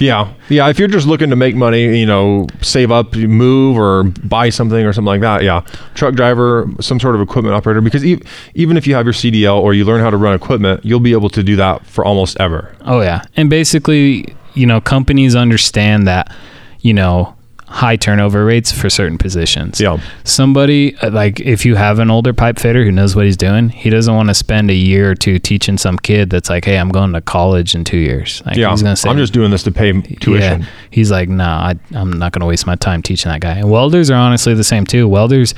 [0.00, 0.68] Yeah, yeah.
[0.68, 4.84] If you're just looking to make money, you know, save up, move, or buy something
[4.84, 5.60] or something like that, yeah,
[5.94, 7.80] truck driver, some sort of equipment operator.
[7.80, 8.20] Because e-
[8.54, 11.12] even if you have your CDL or you learn how to run equipment, you'll be
[11.12, 12.74] able to do that for almost ever.
[12.86, 16.34] Oh yeah, and basically, you know, companies understand that,
[16.80, 17.36] you know,
[17.70, 19.80] high turnover rates for certain positions.
[19.80, 20.00] Yeah.
[20.24, 23.68] Somebody uh, like if you have an older pipe fitter who knows what he's doing,
[23.68, 26.76] he doesn't want to spend a year or two teaching some kid that's like, "Hey,
[26.78, 29.52] I'm going to college in two years." Like, Yeah, he's gonna say, I'm just doing
[29.52, 30.62] this to pay tuition.
[30.62, 30.66] Yeah.
[30.90, 33.58] He's like, nah, I, I'm not going to waste my time teaching that guy.
[33.58, 35.06] And welders are honestly the same too.
[35.06, 35.54] Welders,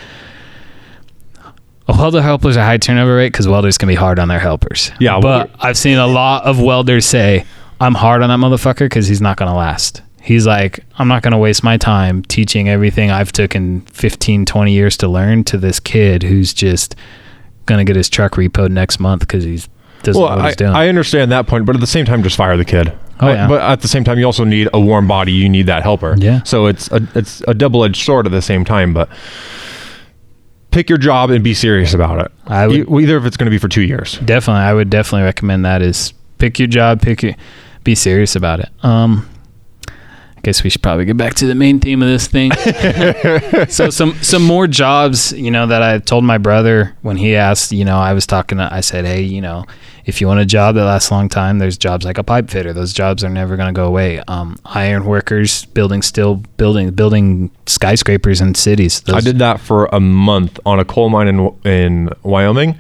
[1.89, 4.93] a welder helpers are high turnover rate because welders can be hard on their helpers.
[5.01, 7.45] Yeah, but I've seen a lot of welders say,
[7.81, 10.03] I'm hard on that motherfucker because he's not going to last.
[10.23, 14.73] He's like, I'm not going to waste my time teaching everything I've taken 15, 20
[14.73, 16.95] years to learn to this kid who's just
[17.67, 19.69] going to get his truck repoed next month because he's
[20.05, 20.71] doesn't Well, know what I, he's doing.
[20.73, 22.93] I understand that point, but at the same time, just fire the kid.
[23.21, 23.49] Oh, Uh, yeah.
[23.49, 25.33] But at the same time, you also need a warm body.
[25.33, 26.15] You need that helper.
[26.19, 26.43] Yeah.
[26.45, 28.93] So it's a it's a double edged sword at the same time.
[28.95, 29.09] But
[30.71, 32.33] pick your job and be serious about it.
[32.47, 34.19] I would- E- either if it's going to be for two years.
[34.25, 37.35] definitely i would definitely recommend that is pick your job pick your
[37.85, 39.29] be serious about it um
[40.43, 42.51] guess we should probably get back to the main theme of this thing.
[43.69, 47.73] So some some more jobs you know that i told my brother when he asked
[47.73, 49.65] you know i was talking to, i said hey you know
[50.05, 52.51] if you want a job that lasts a long time there's jobs like a pipe
[52.51, 52.73] fitter.
[52.73, 54.21] Those jobs are never going to go away.
[54.29, 59.01] Um iron workers building still building building skyscrapers in cities.
[59.03, 62.79] Those, I did that for a month on a coal mine in in Wyoming,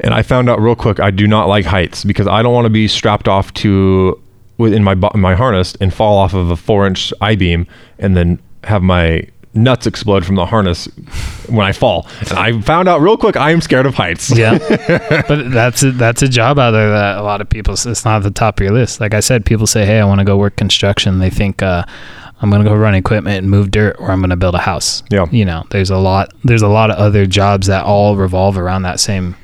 [0.00, 2.66] and I found out real quick I do not like heights because I don't want
[2.66, 4.20] to be strapped off to
[4.58, 7.66] within my bu- my harness and fall off of a four inch I beam
[7.98, 10.86] and then have my nuts explode from the harness
[11.48, 12.06] when I fall.
[12.20, 14.36] And I found out real quick I am scared of heights.
[14.36, 14.58] Yeah,
[15.28, 17.74] but that's a, that's a job out there that a lot of people.
[17.74, 19.00] It's not at the top of your list.
[19.00, 21.84] Like I said, people say, "Hey, I want to go work construction." They think uh,
[22.40, 24.58] I'm going to go run equipment and move dirt, or I'm going to build a
[24.58, 25.02] house.
[25.10, 25.26] Yeah.
[25.30, 26.32] you know, there's a lot.
[26.44, 29.36] There's a lot of other jobs that all revolve around that same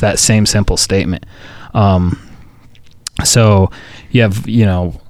[0.00, 1.24] that same simple statement.
[1.72, 2.20] Um,
[3.22, 3.70] so
[4.10, 5.00] you have you know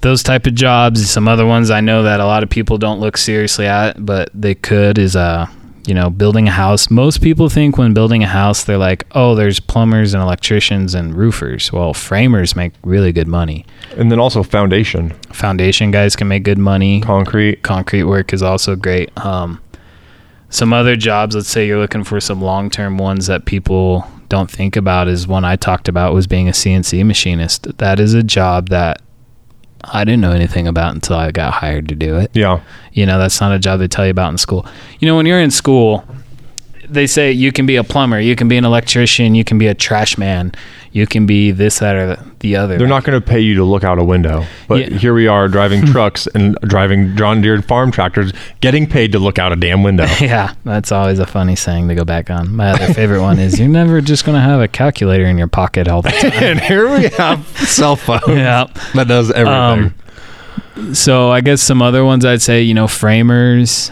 [0.00, 3.00] those type of jobs some other ones i know that a lot of people don't
[3.00, 5.46] look seriously at but they could is uh
[5.88, 6.90] you know building a house.
[6.90, 11.14] Most people think when building a house they're like oh there's plumbers and electricians and
[11.14, 11.72] roofers.
[11.72, 13.64] Well framers make really good money.
[13.96, 17.00] And then also foundation, foundation guys can make good money.
[17.00, 17.62] Concrete.
[17.62, 19.10] concrete work is also great.
[19.24, 19.62] Um,
[20.50, 24.50] some other jobs, let's say you're looking for some long term ones that people don't
[24.50, 27.78] think about, is one I talked about was being a CNC machinist.
[27.78, 29.00] That is a job that
[29.84, 32.30] I didn't know anything about until I got hired to do it.
[32.34, 32.60] Yeah.
[32.92, 34.66] You know, that's not a job they tell you about in school.
[34.98, 36.04] You know, when you're in school,
[36.90, 39.66] they say you can be a plumber, you can be an electrician, you can be
[39.66, 40.52] a trash man,
[40.92, 42.78] you can be this, that, or the other.
[42.78, 44.44] They're not going to pay you to look out a window.
[44.68, 44.98] But Yeah.
[44.98, 49.38] here we are driving trucks and driving John Deere farm tractors, getting paid to look
[49.38, 50.06] out a damn window.
[50.20, 52.54] Yeah, that's always a funny saying to go back on.
[52.54, 55.46] My other favorite one is you're never just going to have a calculator in your
[55.46, 56.32] pocket all the time.
[56.42, 58.64] and here we have cell phone yeah.
[58.94, 59.94] that does everything.
[60.78, 63.90] Um, so I guess some other ones I'd say, you know, framers,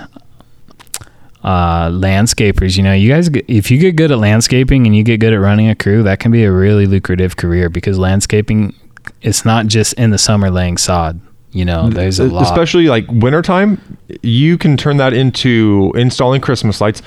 [1.47, 2.77] uh, landscapers.
[2.77, 5.37] You know, you guys, if you get good at landscaping and you get good at
[5.37, 8.75] running a crew, that can be a really lucrative career because landscaping,
[9.23, 11.21] it's not just in the summer laying sod.
[11.53, 12.43] You know, there's a lot.
[12.43, 13.81] Especially like wintertime,
[14.21, 17.01] you can turn that into installing Christmas lights.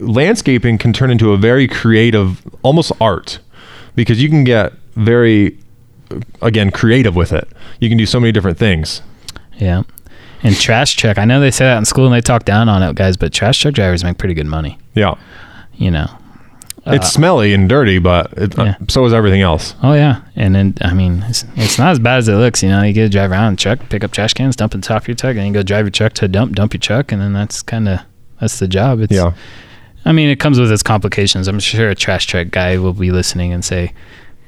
[0.00, 3.38] Landscaping can turn into a very creative, almost art,
[3.94, 5.56] because you can get very,
[6.42, 7.48] again, creative with it.
[7.80, 9.00] You can do so many different things.
[9.54, 9.84] Yeah.
[10.42, 11.18] And trash truck.
[11.18, 13.32] I know they say that in school and they talk down on it, guys, but
[13.32, 14.78] trash truck drivers make pretty good money.
[14.94, 15.14] Yeah.
[15.74, 16.06] You know.
[16.88, 18.70] It's smelly and dirty, but it, Uh, yeah.
[18.80, 19.74] uh, so is everything else.
[19.82, 22.62] Oh yeah, and then I mean, it's, it's not as bad as it looks.
[22.62, 24.82] You know, you get to drive around, a truck, pick up trash cans, dump on
[24.82, 26.74] top of your truck, and then you go drive your truck to a dump, dump
[26.74, 27.98] your truck, and then that's kind of
[28.40, 29.00] that's the job.
[29.00, 29.32] It's, Yeah.
[30.04, 31.48] I mean, it comes with its complications.
[31.48, 33.92] I'm sure a trash truck guy will be listening and say,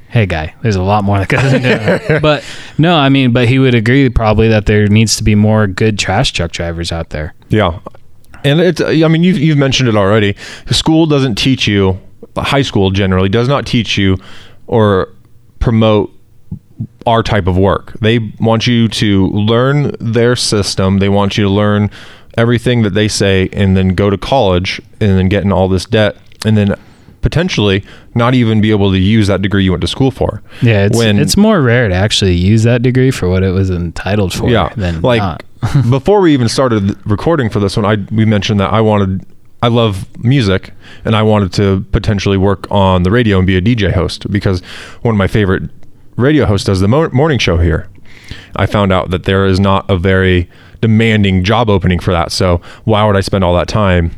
[0.09, 1.68] "Hey, guy, there's a lot more that goes into
[2.14, 2.44] it." but
[2.76, 5.98] no, I mean, but he would agree probably that there needs to be more good
[5.98, 7.34] trash truck drivers out there.
[7.48, 7.80] Yeah.
[8.44, 10.36] And it's, I mean, you've, you've mentioned it already.
[10.70, 11.98] School doesn't teach you,
[12.36, 14.16] high school generally does not teach you
[14.66, 15.12] or
[15.59, 16.12] promote
[17.06, 17.94] our type of work.
[18.00, 20.98] They want you to learn their system.
[20.98, 21.90] They want you to learn
[22.36, 25.84] everything that they say and then go to college and then get in all this
[25.84, 26.78] debt and then
[27.20, 30.42] potentially not even be able to use that degree you went to school for.
[30.62, 33.70] Yeah, it's When- it's more rare to actually use that degree for what it was
[33.70, 34.48] entitled for.
[34.48, 35.42] yeah than like not.
[35.90, 39.26] before we even started recording for this one i we mentioned that i wanted
[39.60, 40.70] i love music
[41.04, 44.60] and i wanted to potentially work on the radio and be a dj host because
[45.02, 45.64] one of my favorite
[46.16, 47.88] radio hosts does the mo- morning show here
[48.54, 50.48] i found out that there is not a very
[50.80, 54.12] demanding job opening for that so why would i spend all that time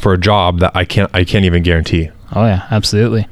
[0.00, 3.26] for a job that i can't i can't even guarantee Oh yeah, absolutely.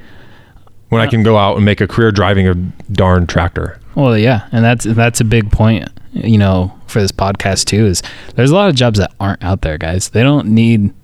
[0.89, 2.55] when i can go out and make a career driving a
[2.93, 5.89] darn tractor Well, yeah, and that's that's a big point.
[6.13, 8.03] You know, for this podcast too, is
[8.37, 10.09] there's a lot of jobs that aren't out there, guys.
[10.11, 10.95] They don't need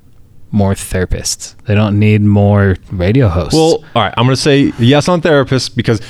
[0.51, 1.55] more therapists.
[1.67, 3.53] They don't need more radio hosts.
[3.55, 4.15] Well, all right.
[4.17, 6.01] I'm going to say yes on therapists because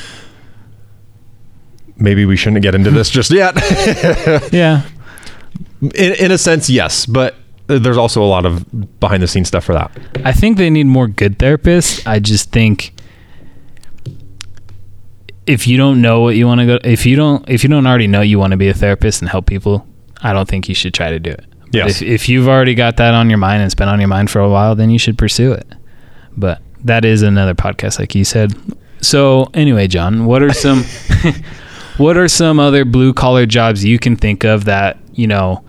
[1.96, 3.54] maybe we shouldn't get into this just yet.
[4.52, 4.82] yeah,
[5.82, 7.34] in, in a sense, yes, but
[7.66, 9.90] there's also a lot of behind the scenes stuff for that.
[10.24, 12.06] I think they need more good therapists.
[12.06, 12.92] I just think
[15.46, 17.86] if you don't know what you want to go, if you don't, if you don't
[17.86, 19.86] already know you want to be a therapist and help people,
[20.22, 21.44] I don't think you should try to do it.
[21.60, 22.02] But Yes.
[22.02, 24.30] If, if you've already got that on your mind and it's been on your mind
[24.30, 25.66] for a while, then you should pursue it.
[26.36, 28.54] But that is another podcast, like you said.
[29.00, 30.84] So anyway, John, what are some,
[31.96, 35.64] what are some other blue collar jobs you can think of that you know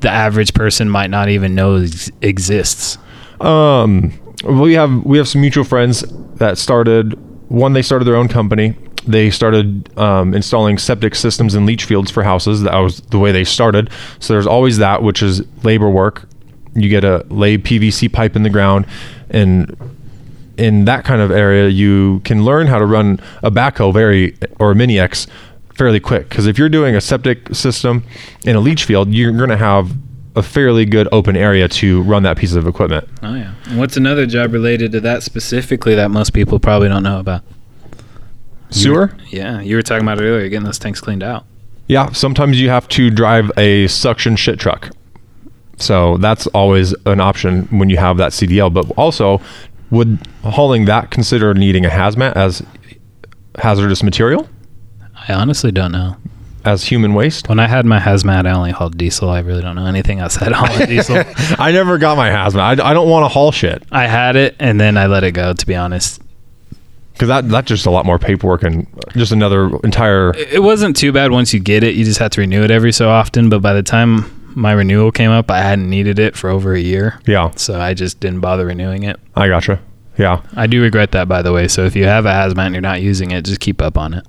[0.00, 2.98] the average person might not even know ex- exists?
[3.40, 4.12] Um,
[4.44, 6.04] we have we have some mutual friends
[6.36, 7.18] that started.
[7.48, 8.76] One, they started their own company.
[9.06, 12.62] They started um, installing septic systems and leach fields for houses.
[12.62, 13.90] That was the way they started.
[14.18, 16.28] So there's always that, which is labor work.
[16.74, 18.86] You get a lay PVC pipe in the ground,
[19.30, 19.76] and
[20.56, 24.72] in that kind of area, you can learn how to run a backhoe very or
[24.72, 25.26] a mini X
[25.74, 26.28] fairly quick.
[26.28, 28.04] Because if you're doing a septic system
[28.44, 29.92] in a leach field, you're going to have
[30.36, 33.08] a fairly good open area to run that piece of equipment.
[33.22, 33.54] Oh yeah.
[33.66, 37.42] And what's another job related to that specifically that most people probably don't know about?
[38.70, 39.12] Sewer?
[39.28, 41.44] Yeah, you were talking about it earlier, getting those tanks cleaned out.
[41.88, 44.90] Yeah, sometimes you have to drive a suction shit truck.
[45.76, 48.72] So that's always an option when you have that CDL.
[48.72, 49.40] But also,
[49.90, 52.62] would hauling that consider needing a hazmat as
[53.58, 54.48] hazardous material,
[55.28, 56.16] I honestly don't know.
[56.64, 57.48] as human waste?
[57.48, 59.30] When I had my hazmat, I only hauled diesel.
[59.30, 61.22] I really don't know anything outside hauling diesel.
[61.58, 62.80] I never got my hazmat.
[62.80, 65.32] I, I don't want to haul shit I had it and then I let it
[65.32, 65.52] go.
[65.52, 66.20] To be honest,
[67.12, 70.30] because that that's just a lot more paperwork and just another entire.
[70.34, 71.94] it it wasn't too bad once you get it.
[71.94, 73.48] You just have to renew it every so often.
[73.48, 76.80] But by the time my renewal came up, I hadn't needed it for over a
[76.80, 79.20] year, Yeah, so I just didn't bother renewing it.
[79.36, 79.80] I gotcha.
[80.18, 81.68] Yeah, I do regret that, by the way.
[81.68, 84.12] So if you have a hazmat and you're not using it, just keep up on
[84.12, 84.26] it.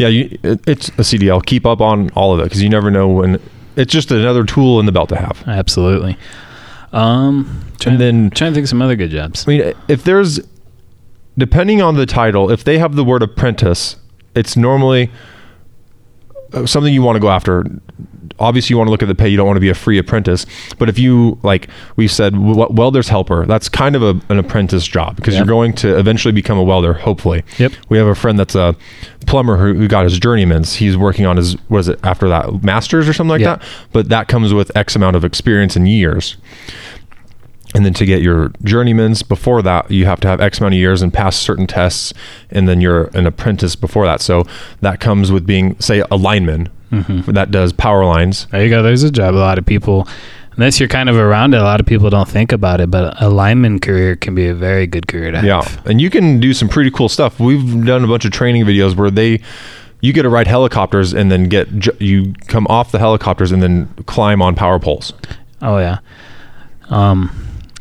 [0.00, 0.08] Yeah.
[0.08, 1.44] You, it, it's a CDL.
[1.44, 3.40] Keep up on all of it because you never know when.
[3.76, 5.42] It's just another tool in the belt to have.
[5.46, 6.18] Absolutely.
[6.92, 9.46] Um, trying, And then trying to think of some other good jobs.
[9.46, 10.40] I mean, if there's,
[11.38, 13.96] depending on the title, if they have the word apprentice,
[14.34, 15.10] it's normally
[16.52, 17.64] uh, something you want to go after
[18.40, 19.28] obviously you want to look at the pay.
[19.28, 20.46] You don't want to be a free apprentice.
[20.78, 23.46] But if you like, we said w- welder's helper.
[23.46, 26.94] That's kind of a, an apprentice job because you're going to eventually become a welder.
[26.94, 27.44] Hopefully.
[27.58, 27.72] Yep.
[27.88, 28.74] We have a friend that's a
[29.26, 30.74] plumber who, who got his journeyman's.
[30.74, 33.56] He's working on his what is it after that masters or something like Yeah.
[33.56, 33.62] that.
[33.92, 36.36] But that comes with X amount of experience and years.
[37.72, 40.78] And then to get your journeyman's before that, you have to have X amount of
[40.80, 42.12] years and pass certain tests,
[42.50, 44.20] and then you're an apprentice before that.
[44.20, 44.44] So
[44.80, 47.32] that comes with being, say, a lineman Mm-hmm.
[47.32, 48.46] that does power lines.
[48.46, 48.82] There you go.
[48.82, 49.34] There's a job.
[49.34, 50.08] A lot of people,
[50.56, 52.90] unless you're kind of around it, a lot of people don't think about it.
[52.90, 55.44] But a lineman career can be a very good career to have.
[55.44, 57.38] Yeah, and you can do some pretty cool stuff.
[57.38, 59.40] We've done a bunch of training videos where they,
[60.00, 63.86] you get to ride helicopters and then get you come off the helicopters and then
[64.06, 65.12] climb on power poles.
[65.62, 65.98] Oh yeah.
[66.88, 67.30] Um,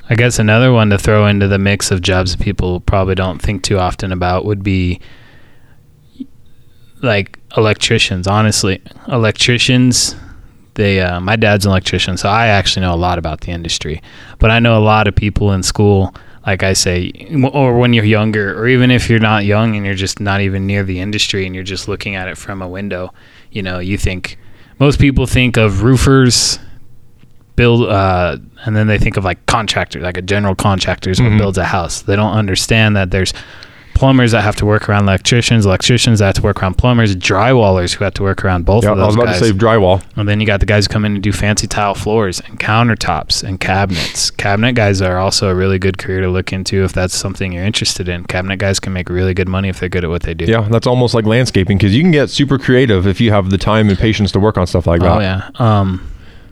[0.10, 3.64] I guess another one to throw into the mix of jobs people probably don't think
[3.64, 5.00] too often about would be
[7.02, 8.28] like electricians.
[8.28, 10.16] Honestly, electricians.
[10.76, 14.02] They, uh, my dad's an electrician, so I actually know a lot about the industry.
[14.38, 16.14] But I know a lot of people in school,
[16.46, 17.12] like I say,
[17.52, 20.66] or when you're younger, or even if you're not young and you're just not even
[20.66, 23.14] near the industry and you're just looking at it from a window,
[23.52, 24.38] you know, you think
[24.80, 26.60] most people think of roofers,
[27.58, 31.30] build uh, and then they think of like contractors like a general contractor is what
[31.32, 31.40] Mhm.
[31.40, 33.34] builds a house they don't understand that there's
[34.00, 37.94] plumbers that have to work around electricians electricians that have to work around plumbers drywallers
[37.96, 39.04] who have to work around both Yeah, of those.
[39.04, 40.02] I was about guys to say drywall.
[40.16, 42.58] and then you got the guys who come in and do fancy tile floors and
[42.60, 46.94] countertops and cabinets cabinet guys are also a really good career to look into if
[46.94, 50.06] that's something you're interested in cabinet guys can make really good money if they're good
[50.06, 53.06] at what they do Yeah, that's almost like landscaping because you can get super creative
[53.06, 55.18] if you have the time and patience to work on stuff like that.
[55.18, 56.06] oh yeah um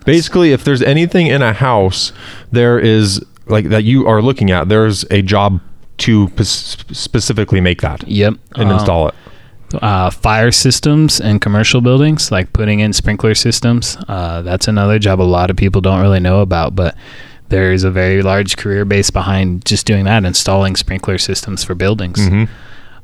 [0.06, 2.14] Basically, if there's anything in a house,
[2.52, 4.70] there is like that you are looking at.
[4.70, 5.60] There's a job
[5.98, 9.16] to p- specifically make that yep and Um, install it.
[9.82, 13.98] uh, fire systems in commercial buildings, like putting in sprinkler systems.
[14.08, 16.96] Uh, that's another job a lot of people don't really know about, but
[17.50, 21.76] there is a very large career base behind just doing that, installing sprinkler systems for
[21.76, 22.26] buildings.
[22.28, 22.46] hmm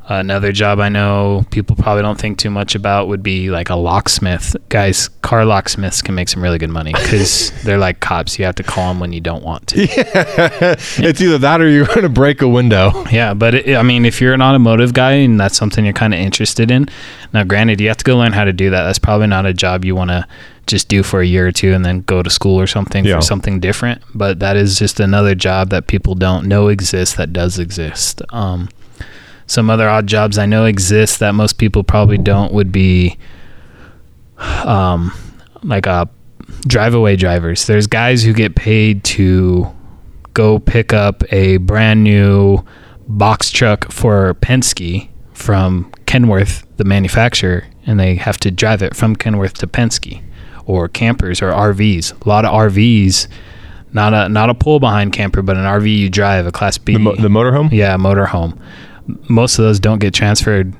[0.06, 3.76] Another job I know people probably don't think too much about would be like a
[3.76, 4.56] locksmith.
[4.68, 8.38] Guys, car locksmiths can make some really good money because they're like cops.
[8.38, 9.80] You have to call them when you don't want to.
[9.88, 13.06] it's either that or you're going to break a window.
[13.12, 16.14] Yeah, but it, I mean, if you're an automotive guy and that's something you're kind
[16.14, 16.90] of interested in,
[17.34, 18.84] now granted, you have to go learn how to do that.
[18.84, 20.28] That's probably not a job you want to
[20.68, 23.16] just do for a year or two and then go to school or something Yeah.
[23.16, 24.02] for something different.
[24.14, 28.22] But that is just another job that people don't know exists that does exist.
[28.30, 28.70] Um,
[29.48, 33.18] some other odd jobs I know exist that most people probably don't would be
[34.64, 35.14] um,
[35.64, 36.10] like a
[36.68, 37.68] drive-away drivers.
[37.68, 39.74] There's guys who get paid to
[40.34, 42.64] go pick up a brand new
[43.08, 49.16] box truck for Penske from Kenworth, the manufacturer, and they have to drive it from
[49.16, 50.22] Kenworth to Penske,
[50.66, 52.26] or campers or RVs.
[52.26, 53.28] A lot of RVs,
[53.92, 56.94] not a not a pull behind camper, but an RV you drive, a Class B.
[56.94, 57.72] The, mo- the motorhome?
[57.72, 58.60] yeah, motorhome.
[59.30, 60.74] Most of those don't get transferred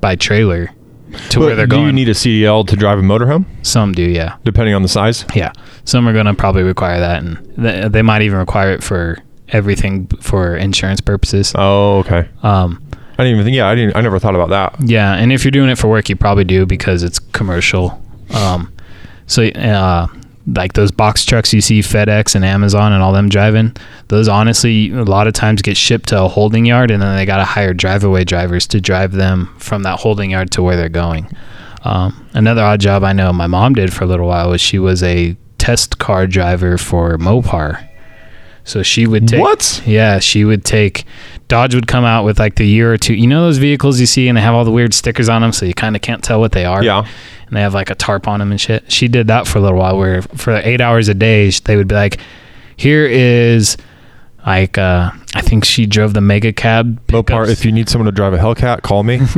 [0.00, 0.66] by trailer
[1.30, 1.82] to But where they're do going.
[1.82, 4.36] Do you need a CDL to drive a motorhome, Some do, yeah.
[4.44, 5.24] depending on the size?
[5.34, 5.52] Yeah,
[5.84, 9.18] some are going to probably require that, and th- they might even require it for
[9.48, 11.52] everything for insurance purposes.
[11.56, 12.28] Oh, okay.
[12.42, 12.82] Um,
[13.18, 13.56] I didn't even think.
[13.56, 13.96] Yeah, I didn't.
[13.96, 14.88] I never thought about that.
[14.88, 18.00] yeah, and if you're doing it for work, you probably do because it's commercial.
[18.32, 18.72] Um,
[19.26, 20.06] so, uh,
[20.54, 23.76] like those box trucks you see FedEx and Amazon and all them driving,
[24.08, 27.24] those honestly a lot of times get shipped to a holding yard, and then they
[27.26, 30.88] got to hire drive-away drivers to drive them from that holding yard to where they're
[30.88, 31.28] going.
[31.84, 34.78] Um, another odd job I know my mom did for a little while was she
[34.78, 37.86] was a test car driver for Mopar.
[38.64, 39.82] So she would take What?
[39.86, 41.04] yeah, she would take
[41.48, 43.14] Dodge would come out with like the year or two.
[43.14, 45.52] You know those vehicles you see and they have all the weird stickers on them,
[45.52, 46.84] so you kind of can't tell what they are.
[46.84, 47.06] Yeah.
[47.50, 48.90] And they have like a tarp on them and shit.
[48.90, 51.88] She did that for a little while, where for eight hours a day they would
[51.88, 52.20] be like,
[52.76, 53.76] "Here is
[54.46, 57.04] like uh, I think she drove the mega cab.
[57.08, 57.48] Mopar.
[57.48, 59.20] If you need someone to drive a Hellcat, call me.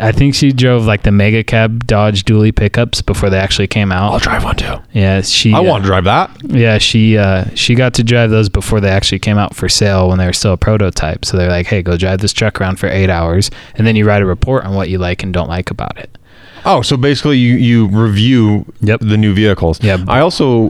[0.00, 3.92] I think she drove like the mega cab Dodge dually pickups before they actually came
[3.92, 4.12] out.
[4.12, 4.76] I'll drive one too.
[4.92, 5.52] Yeah, she.
[5.52, 6.30] I uh, want to drive that.
[6.44, 10.08] Yeah, she uh, she got to drive those before they actually came out for sale
[10.08, 11.24] when they were still a prototype.
[11.24, 14.06] So they're like, "Hey, go drive this truck around for eight hours, and then you
[14.06, 16.16] write a report on what you like and don't like about it."
[16.64, 19.00] Oh, so basically you you review Yep.
[19.00, 19.82] the new vehicles.
[19.82, 19.98] Yeah.
[20.08, 20.68] I also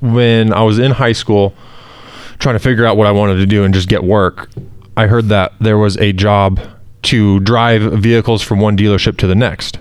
[0.00, 1.54] when I was in high school
[2.38, 4.50] trying to figure out what I wanted to do and just get work,
[4.96, 6.60] I heard that there was a job
[7.02, 9.78] to drive vehicles from one dealership to the next.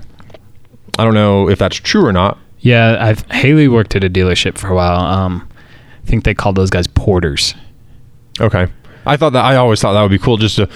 [0.98, 2.38] I don't know if that's true or not.
[2.60, 5.00] Yeah, I've Haley worked at a dealership for a while.
[5.00, 5.48] Um,
[6.04, 7.56] I think they called those guys porters.
[8.40, 8.68] Okay.
[9.10, 10.38] I thought that I always thought that would be cool.
[10.38, 10.70] Just to,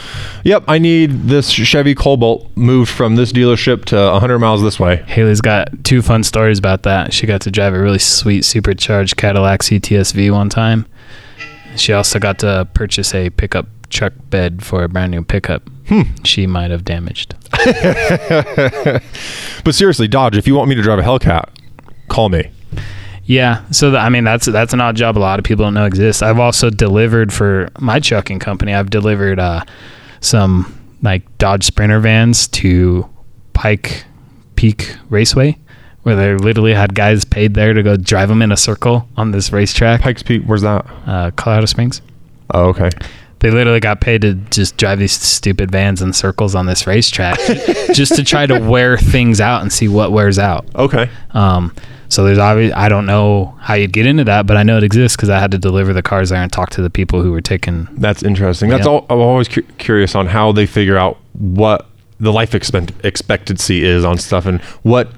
[0.44, 4.98] yep, I need this Chevy Cobalt moved from this dealership to 100 miles this way.
[5.08, 7.14] Haley's got two fun stories about that.
[7.14, 10.86] She got to drive a really sweet supercharged Cadillac CTSV one time.
[11.76, 15.70] She also got to purchase a pickup truck bed for a brand new pickup.
[15.88, 16.02] Hmm.
[16.24, 17.36] She might have damaged.
[19.64, 21.48] But seriously, Dodge, if you want me to drive a Hellcat,
[22.10, 22.52] call me.
[23.26, 25.74] Yeah, so th- I mean that's that's an odd job a lot of people don't
[25.74, 26.22] know exists.
[26.22, 28.74] I've also delivered for my trucking company.
[28.74, 29.64] I've delivered uh,
[30.20, 33.10] some like Dodge Sprinter vans to
[33.54, 34.04] Pikes
[34.56, 35.58] Peak Raceway,
[36.04, 39.32] where they literally had guys paid there to go drive them in a circle on
[39.32, 40.86] this racetrack, Pikes Peak, where's that?
[41.06, 42.02] uh, Colorado Springs.
[42.54, 42.90] Oh, okay.
[43.40, 47.38] They literally got paid to just drive these stupid vans in circles on this racetrack,
[47.94, 50.66] just to try to wear things out and see what wears out.
[50.76, 51.10] Okay.
[51.32, 51.74] Um,
[52.14, 52.72] so there's obvious.
[52.76, 55.40] I don't know how you'd get into that, but I know it exists because I
[55.40, 57.88] had to deliver the cars there and talk to the people who were taking.
[57.94, 58.70] That's interesting.
[58.70, 59.06] That's all.
[59.10, 61.88] I'm always cu- curious on how they figure out what
[62.20, 65.12] the life expect- expectancy is on stuff and what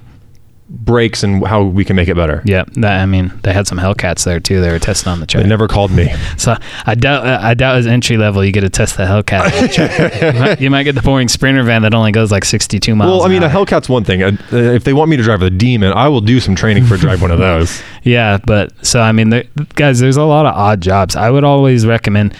[0.67, 2.41] breaks and how we can make it better.
[2.45, 4.61] Yeah, that, I mean, they had some Hellcats there too.
[4.61, 5.43] They were testing on the track.
[5.43, 6.13] They never called me.
[6.37, 6.55] So
[6.85, 7.25] I doubt.
[7.25, 9.51] I doubt as entry level you get to test the Hellcat.
[9.51, 12.93] the you, might, you might get the boring Sprinter van that only goes like 62
[12.93, 13.09] miles.
[13.09, 13.49] Well, I an mean, a.
[13.49, 14.21] Hellcat's one thing.
[14.21, 16.97] Uh, if they want me to drive a Demon, I will do some training for
[16.97, 17.81] drive one of those.
[18.03, 21.15] Yeah, but so I mean, there, guys, there's a lot of odd jobs.
[21.15, 22.35] I would always recommend,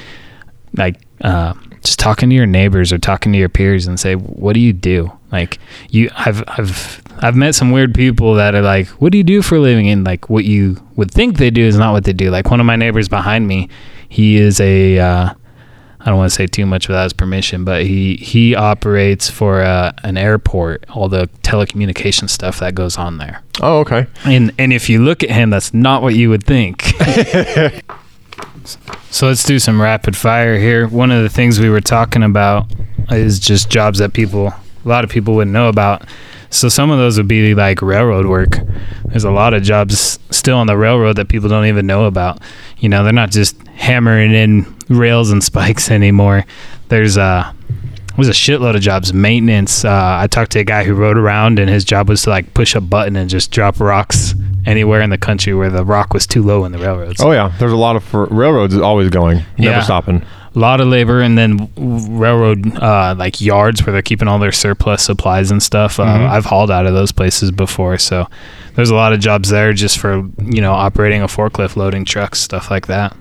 [0.78, 4.54] like, uh, just talking to your neighbors or talking to your peers and say, "What
[4.54, 5.60] do you do?" Like,
[5.90, 9.42] you, I've, I've, I've met some weird people that are like, "What do you do
[9.42, 12.14] for a living?" And like, what you would think they do is not what they
[12.14, 12.30] do.
[12.30, 13.70] Like one of my neighbors behind me,
[14.10, 15.00] he is a.
[15.00, 15.34] Uh,
[16.00, 19.62] I don't want to say too much without his permission, but he he operates for
[19.62, 23.42] uh, an airport, all the telecommunication stuff that goes on there.
[23.62, 24.06] Oh, okay.
[24.24, 26.84] And and if you look at him, that's not what you would think.
[29.10, 30.88] so let's do some rapid fire here.
[30.88, 32.72] One of the things we were talking about
[33.10, 34.54] is just jobs that people,
[34.86, 36.04] a lot of people wouldn't know about.
[36.52, 38.60] So some of those would be like railroad work.
[39.06, 42.40] There's a lot of jobs still on the railroad that people don't even know about.
[42.78, 46.46] You know, they're not just hammering in rails and spikes anymore.
[46.90, 47.52] There's uh
[48.18, 49.14] was a shitload of jobs.
[49.14, 49.84] Maintenance.
[49.84, 52.54] Uh, I talked to a guy who rode around, and his job was to like
[52.54, 54.34] push a button and just drop rocks
[54.66, 57.22] anywhere in the country where the rock was too low in the railroads.
[57.22, 59.82] Oh yeah, there's a lot of for, railroads is always going, never Yeah.
[59.82, 60.26] stopping.
[60.56, 64.54] A lot of labor, and then railroad uh, like yards where they're keeping all their
[64.54, 66.00] surplus supplies and stuff.
[66.00, 66.30] Uh, Mhm.
[66.30, 68.28] I've hauled out of those places before, so
[68.76, 72.40] there's a lot of jobs there just for you know operating a forklift, loading trucks,
[72.40, 73.14] stuff like that.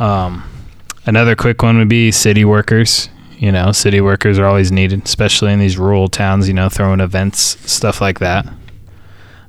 [0.00, 0.42] Um,
[1.06, 3.08] another quick one would be city workers.
[3.38, 6.48] You know, city workers are always needed, especially in these rural towns.
[6.48, 8.46] You know, throwing events, stuff like that.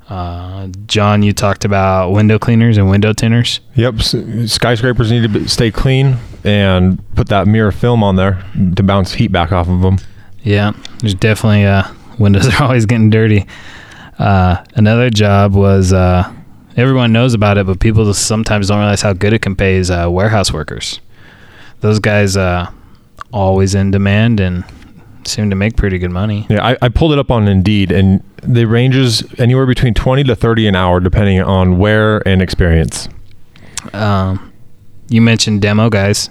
[0.10, 3.60] Uh, John, you talked about window cleaners and window tinners.
[3.76, 4.16] Yep, s-
[4.48, 8.44] skyscrapers need to stay clean and put that mirror film on there
[8.76, 9.98] to bounce heat back off of them.
[10.44, 11.84] Yeah, there's definitely uh,
[12.18, 13.46] windows are always getting dirty.
[14.18, 16.32] Uh, another job was uh,
[16.78, 19.76] everyone knows about it, but people just sometimes don't realize how good it can pay.
[19.76, 21.00] Is uh, warehouse workers.
[21.80, 22.72] Those guys uh,
[23.34, 24.64] always in demand and
[25.26, 26.46] seem to make pretty good money.
[26.50, 30.36] Yeah, I, I pulled it up on Indeed, and the ranges anywhere between twenty to
[30.36, 33.10] thirty an hour, depending on where and experience.
[33.94, 34.51] Um,
[35.12, 36.30] you mentioned demo guys.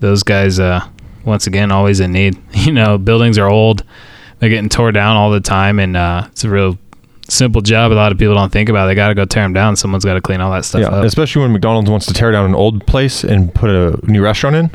[0.00, 0.86] Those guys, uh,
[1.24, 2.38] once again, always in need.
[2.60, 3.84] You know, buildings are old;
[4.38, 6.78] they're getting tore down all the time, and uh, it's a real
[7.28, 7.90] simple job.
[7.90, 8.86] A lot of people don't think about.
[8.86, 9.76] They got to go tear them down.
[9.76, 11.04] Someone's got to clean all that stuff yeah, up.
[11.04, 14.56] especially when McDonald's wants to tear down an old place and put a new restaurant
[14.56, 14.70] in.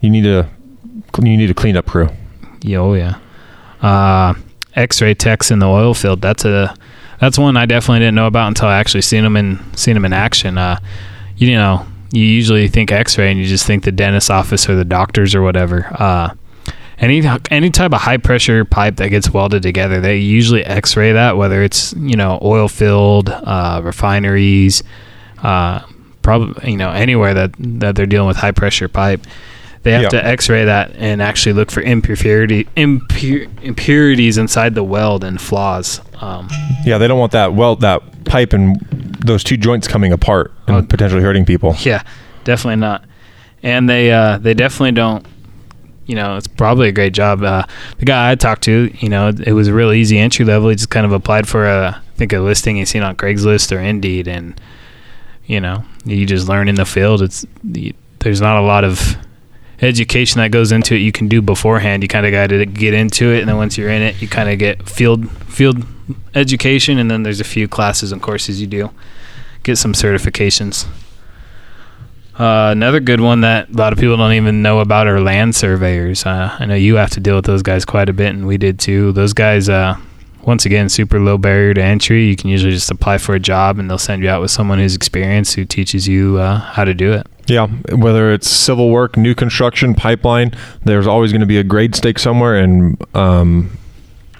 [0.00, 0.48] You need a
[1.16, 2.08] you need a cleanup crew.
[2.62, 3.18] Yeah, oh yeah.
[3.82, 4.34] Uh,
[4.74, 6.20] X-ray techs in the oil field.
[6.20, 6.74] That's a
[7.20, 10.04] that's one I definitely didn't know about until I actually seen them in seen them
[10.04, 10.56] in action.
[10.56, 10.78] Uh,
[11.38, 14.84] you know, you usually think X-ray and you just think the dentist office or the
[14.84, 15.86] doctors or whatever.
[15.90, 16.34] Uh,
[16.98, 21.36] any any type of high pressure pipe that gets welded together, they usually X-ray that.
[21.36, 24.82] Whether it's you know oil field uh, refineries,
[25.42, 25.82] uh,
[26.22, 29.20] probably you know anywhere that that they're dealing with high pressure pipe.
[29.84, 30.08] They have Yeah.
[30.08, 36.00] to X-ray that and actually look for impurity, impur, impurities inside the weld and flaws.
[36.20, 36.48] Um,
[36.84, 38.76] Yeah, they don't want that weld that pipe and
[39.24, 40.82] those two joints coming apart and Oh.
[40.82, 41.76] potentially hurting people.
[41.80, 42.02] yeah,
[42.44, 43.04] definitely not.
[43.62, 45.24] And they uh, they definitely don't.
[46.06, 47.42] You know, it's probably a great job.
[47.42, 47.64] Uh,
[47.98, 50.70] the guy I talked to, you know, it was a real easy entry level.
[50.70, 53.76] He just kind of applied for a, I think a listing he seen on Craigslist
[53.76, 54.58] or Indeed, and
[55.46, 57.20] you know, you just learn in the field.
[57.22, 59.16] It's the, there's not a lot of
[59.80, 60.98] education that goes into it.
[60.98, 62.02] You can do beforehand.
[62.02, 64.28] You kind of got to get into it, and then once you're in it, you
[64.28, 65.84] kind of get field field
[66.34, 68.90] education, and then there's a few classes and courses you do,
[69.62, 70.86] get some certifications.
[72.38, 75.56] Uh, another good one that a lot of people don't even know about are land
[75.56, 76.24] surveyors.
[76.24, 78.56] Uh, I know you have to deal with those guys quite a bit, and we
[78.58, 79.10] did too.
[79.10, 79.96] Those guys, uh,
[80.48, 82.24] once again, super low barrier to entry.
[82.24, 84.78] You can usually just apply for a job, and they'll send you out with someone
[84.78, 87.26] who's experienced who teaches you uh, how to do it.
[87.46, 90.52] Yeah, whether it's civil work, new construction, pipeline,
[90.84, 93.76] there's always going to be a grade stake somewhere and um,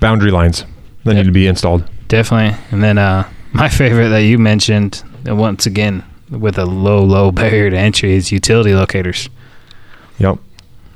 [0.00, 0.64] boundary lines
[1.04, 1.16] that Yep.
[1.16, 1.84] need to be installed.
[2.08, 2.58] Definitely.
[2.70, 7.30] And then uh, my favorite that you mentioned, and once again, with a low, low
[7.40, 9.28] barrier to entry, is utility locators.
[10.18, 10.38] Yep.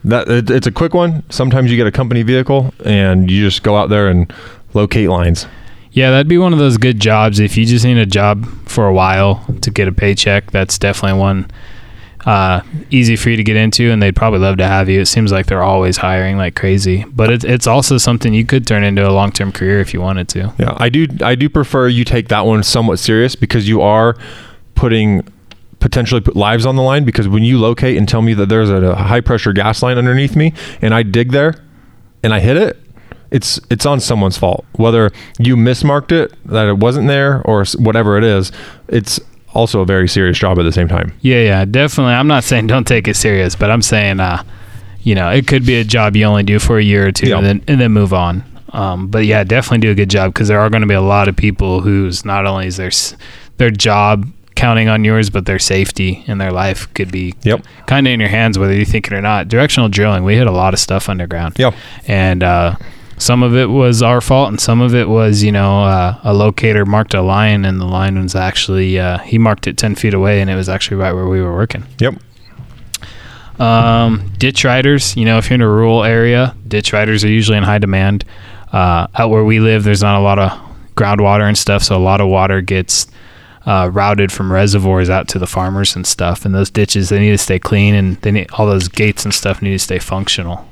[0.05, 1.23] That it, it's a quick one.
[1.31, 4.33] Sometimes you get a company vehicle and you just go out there and
[4.75, 5.47] locate lines.
[5.93, 7.39] Yeah, that'd be one of those good jobs.
[7.39, 11.21] If you just need a job for a while to get a paycheck, that's definitely
[11.21, 11.51] one
[12.25, 15.01] uh, easy for you to get into, and they'd probably love to have you.
[15.01, 18.67] It seems like they're always hiring like crazy, but it, it's also something you could
[18.67, 20.53] turn into a long term career if you wanted to.
[20.59, 21.07] Yeah, I do.
[21.21, 24.17] I do prefer you take that one somewhat serious because you are
[24.75, 25.27] putting
[25.83, 27.05] potentially put lives on the line.
[27.05, 30.37] Because when you locate and tell me that there's a, high pressure gas line underneath
[30.37, 31.55] me, and I dig there,
[32.23, 32.79] and I hit it,
[33.33, 34.65] it's it's on someone's fault.
[34.77, 38.53] Whether you mismarked it that it wasn't there or whatever it is,
[38.89, 39.19] it's
[39.55, 41.13] also a very serious job at the same time.
[41.21, 42.13] Yeah, yeah, definitely.
[42.15, 44.43] I'm not saying don't take it serious, but I'm saying, uh,
[45.03, 47.29] you know, it could be a job you only do for a year or two
[47.31, 47.39] Yeah.
[47.39, 48.45] and then and then move on.
[48.75, 51.03] Um, but yeah, definitely do a good job because there are going to be a
[51.03, 52.91] lot of people whose not only is their
[53.59, 57.65] their job counting on yours, but their safety and their life could be Yep.
[57.87, 59.49] kind of in your hands, whether you think it or not.
[59.49, 61.59] Directional drilling, we hit a lot of stuff underground.
[61.59, 61.75] Yep.
[62.07, 62.77] And uh,
[63.23, 66.35] some of it was our fault, and some of it was, you know, uh, a
[66.35, 70.13] locator marked a line, and the line was actually, uh, he marked it 10 feet
[70.13, 71.85] away, and it was actually right where we were working.
[72.01, 72.15] Yep.
[73.61, 77.57] Um, ditch riders, you know, if you're in a rural area, ditch riders are usually
[77.57, 78.25] in high demand.
[78.73, 80.51] Uh, out where we live, there's not a lot of
[80.97, 83.07] groundwater and stuff, so a lot of water gets
[83.67, 86.45] uh, routed from reservoirs out to the farmers and stuff.
[86.45, 89.33] And those ditches, they need to stay clean, and they need all those gates and
[89.33, 90.67] stuff need to stay functional.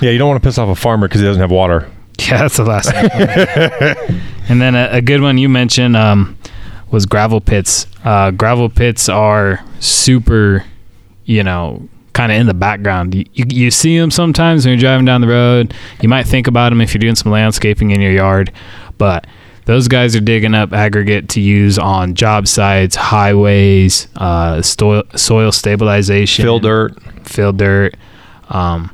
[0.00, 1.90] Yeah, you don't want to piss off a farmer because he doesn't have water.
[2.16, 4.20] Yeah, that's the last thing.
[4.48, 6.38] and then a, a good one you mentioned um,
[6.92, 7.88] was gravel pits.
[8.04, 10.64] Uh, gravel pits are super,
[11.24, 13.16] you know, kind of in the background.
[13.16, 15.74] You, you, you see them sometimes when you're driving down the road.
[16.00, 18.52] You might think about them if you're doing some landscaping in your yard,
[18.96, 19.26] but
[19.64, 25.50] those guys are digging up aggregate to use on job sites, highways, uh, soil, soil
[25.50, 26.94] stabilization, Fill dirt.
[27.26, 27.96] fill dirt.
[28.50, 28.93] Um,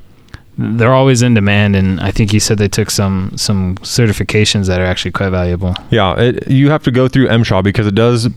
[0.61, 4.81] they're always in demand, and I think you said they took some some certifications that
[4.81, 5.75] are actually quite valuable.
[5.91, 8.29] Yeah, it, you have to go through MSHA because it does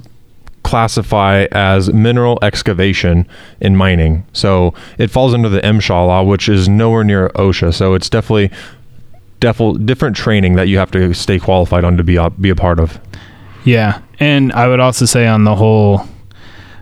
[0.63, 3.27] classify as mineral excavation
[3.59, 4.25] in mining.
[4.31, 7.73] So it falls under the MSHA law, which is nowhere near OSHA.
[7.73, 8.49] So it's definitely
[9.41, 12.55] defil- different training that you have to stay qualified on to be a, be a
[12.55, 12.99] part of.
[13.65, 16.07] Yeah, and I would also say on the whole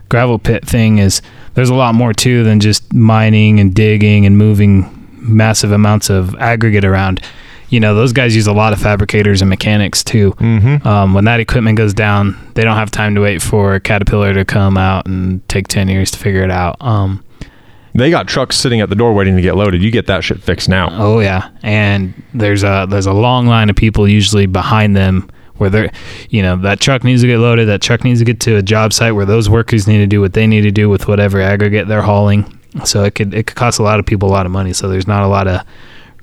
[0.09, 1.21] gravel pit thing is
[1.53, 6.35] there's a lot more too than just mining and digging and moving massive amounts of
[6.35, 7.21] aggregate around.
[7.69, 10.31] You know, those guys use a lot of fabricators and mechanics too.
[10.33, 10.85] Mm-hmm.
[10.85, 14.43] Um, when that equipment goes down, they don't have time to wait for Caterpillar to
[14.43, 16.75] come out and take 10 years to figure it out.
[16.81, 17.23] Um,
[17.93, 19.81] They got trucks sitting at the door waiting to get loaded.
[19.81, 20.89] You get that shit fixed now.
[20.91, 25.69] Oh yeah, and there's a there's a long line of people usually behind them where
[25.69, 25.91] they're,
[26.29, 27.67] you know, that truck needs to get loaded.
[27.67, 30.19] That truck needs to get to a job site where those workers need to do
[30.19, 32.57] what they need to do with whatever aggregate they're hauling.
[32.85, 34.73] So it could it could cost a lot of people a lot of money.
[34.73, 35.61] So there's not a lot of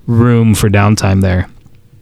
[0.07, 1.49] room for downtime there.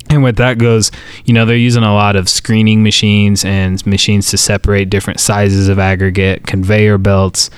[0.08, 0.92] And with that goes,
[1.24, 5.68] you know, they're using a lot of screening machines and machines to separate different sizes
[5.68, 7.50] of aggregate, conveyor belts,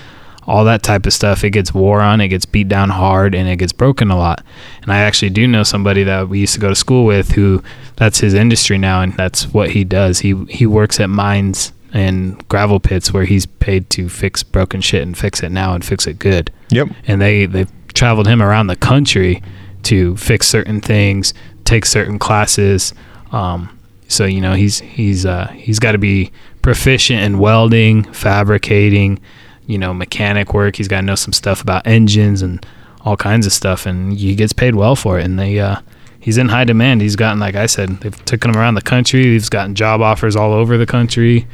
[0.46, 1.44] all that type of stuff.
[1.44, 4.42] It gets wore on, it gets beat down hard, and it gets broken a lot.
[4.80, 7.62] And I actually do know somebody that we used to go to school with who
[7.96, 10.20] that's his industry now, and that's what he does.
[10.20, 15.02] He he works at mines and gravel pits where he's paid to fix broken shit
[15.02, 16.88] and fix it now and fix it good Yep.
[17.06, 19.42] and they they've traveled him around the country
[19.84, 21.32] to fix certain things,
[21.64, 22.92] take certain classes.
[23.32, 23.78] Um,
[24.08, 26.30] so you know he's he's uh, he's got to be
[26.62, 29.18] proficient in welding, fabricating,
[29.66, 30.76] you know, mechanic work.
[30.76, 32.64] He's got to know some stuff about engines and
[33.02, 35.24] all kinds of stuff, and he gets paid well for it.
[35.24, 35.80] And they uh,
[36.20, 37.00] he's in high demand.
[37.00, 39.22] He's gotten, like I said, they've taken him around the country.
[39.24, 41.46] He's gotten job offers all over the country.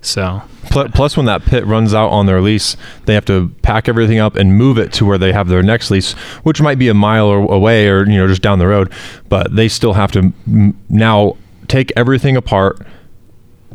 [0.00, 2.76] So Plus, when that pit runs out on their lease,
[3.06, 5.90] they have to pack everything up and move it to where they have their next
[5.90, 6.12] lease,
[6.44, 8.92] which might be a mile or away or you know just down the road.
[9.28, 11.36] But they still have to m- now
[11.68, 12.78] take everything apart,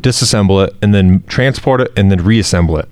[0.00, 2.88] disassemble it, and then transport it, and then reassemble it,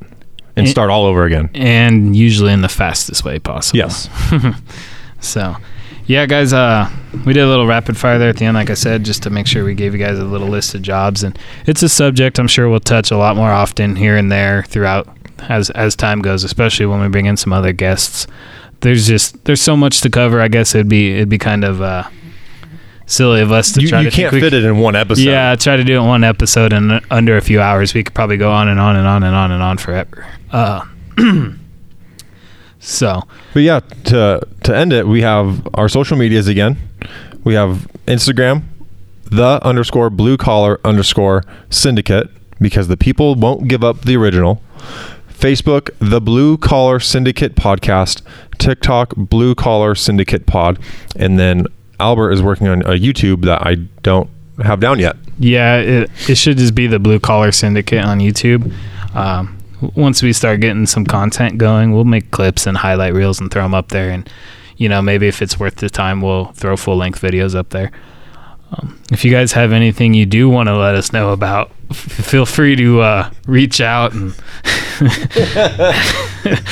[0.57, 0.71] and Eh.
[0.71, 1.49] start all over again.
[1.55, 3.79] and usually in the fastest way possible.
[3.79, 4.09] Yes.
[5.21, 5.57] So,
[6.07, 6.89] yeah, guys, uh,
[7.25, 9.31] we did a little rapid fire there at the end, like I said, just to
[9.31, 11.23] make sure we gave you guys a little list of jobs.
[11.23, 14.63] And it's a subject I'm sure we'll touch a lot more often here and there
[14.65, 15.09] throughout
[15.49, 18.27] as as time goes, especially when we bring in some other guests.
[18.81, 20.41] There's just there's so much to cover.
[20.41, 22.05] I guess it'd be it'd be kind of uh,
[23.07, 25.23] silly of us to You, try you to can't fit it in one episode.
[25.23, 27.95] yeah, try to do it in one episode in under a few hours.
[27.95, 30.27] We could probably go on and on and on and on and on forever.
[30.51, 30.85] Uh,
[32.83, 33.23] so
[33.55, 36.77] But yeah, to to end it, we have our social medias again.
[37.45, 38.65] We have Instagram,
[39.25, 42.29] the underscore blue collar underscore syndicate,
[42.61, 44.63] because the people won't give up the original.
[45.33, 48.23] Facebook, the Blue Collar Syndicate Podcast,
[48.59, 50.79] TikTok, Blue Collar Syndicate Pod,
[51.17, 51.67] and then
[51.99, 54.31] Albert is working on a YouTube that I don't
[54.63, 55.17] have down yet.
[55.39, 58.73] yeah, it it should just be the Blue Collar Syndicate on YouTube.
[59.15, 59.59] Um,
[59.95, 63.63] once we start getting some content going, we'll make clips and highlight reels and throw
[63.63, 64.11] them up there.
[64.11, 64.29] And
[64.77, 67.93] you know, maybe if it's worth the time, we'll throw full length videos up there.
[68.73, 71.97] Um, if you guys have anything you do want to let us know about, f-
[71.97, 74.35] feel free to uh, reach out and.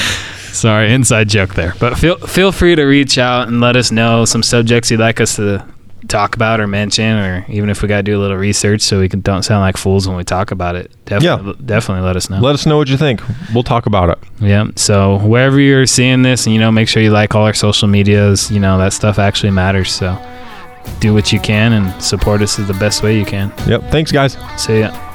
[0.50, 1.74] Sorry, inside joke there.
[1.78, 5.20] But feel feel free to reach out and let us know some subjects you'd like
[5.20, 5.64] us to
[6.08, 8.98] talk about or mention, or even if we got to do a little research so
[9.00, 10.92] we can don't sound like fools when we talk about it.
[11.04, 12.40] Definitely, definitely let us know.
[12.40, 13.22] Let us know what you think.
[13.54, 14.18] We'll talk about it.
[14.40, 14.68] Yeah.
[14.76, 17.88] So wherever you're seeing this, and you know, make sure you like all our social
[17.88, 18.50] medias.
[18.50, 19.92] You know, that stuff actually matters.
[19.92, 20.18] So
[20.98, 23.52] do what you can and support us the best way you can.
[23.66, 23.90] Yep.
[23.90, 24.36] Thanks, guys.
[24.56, 25.09] See ya.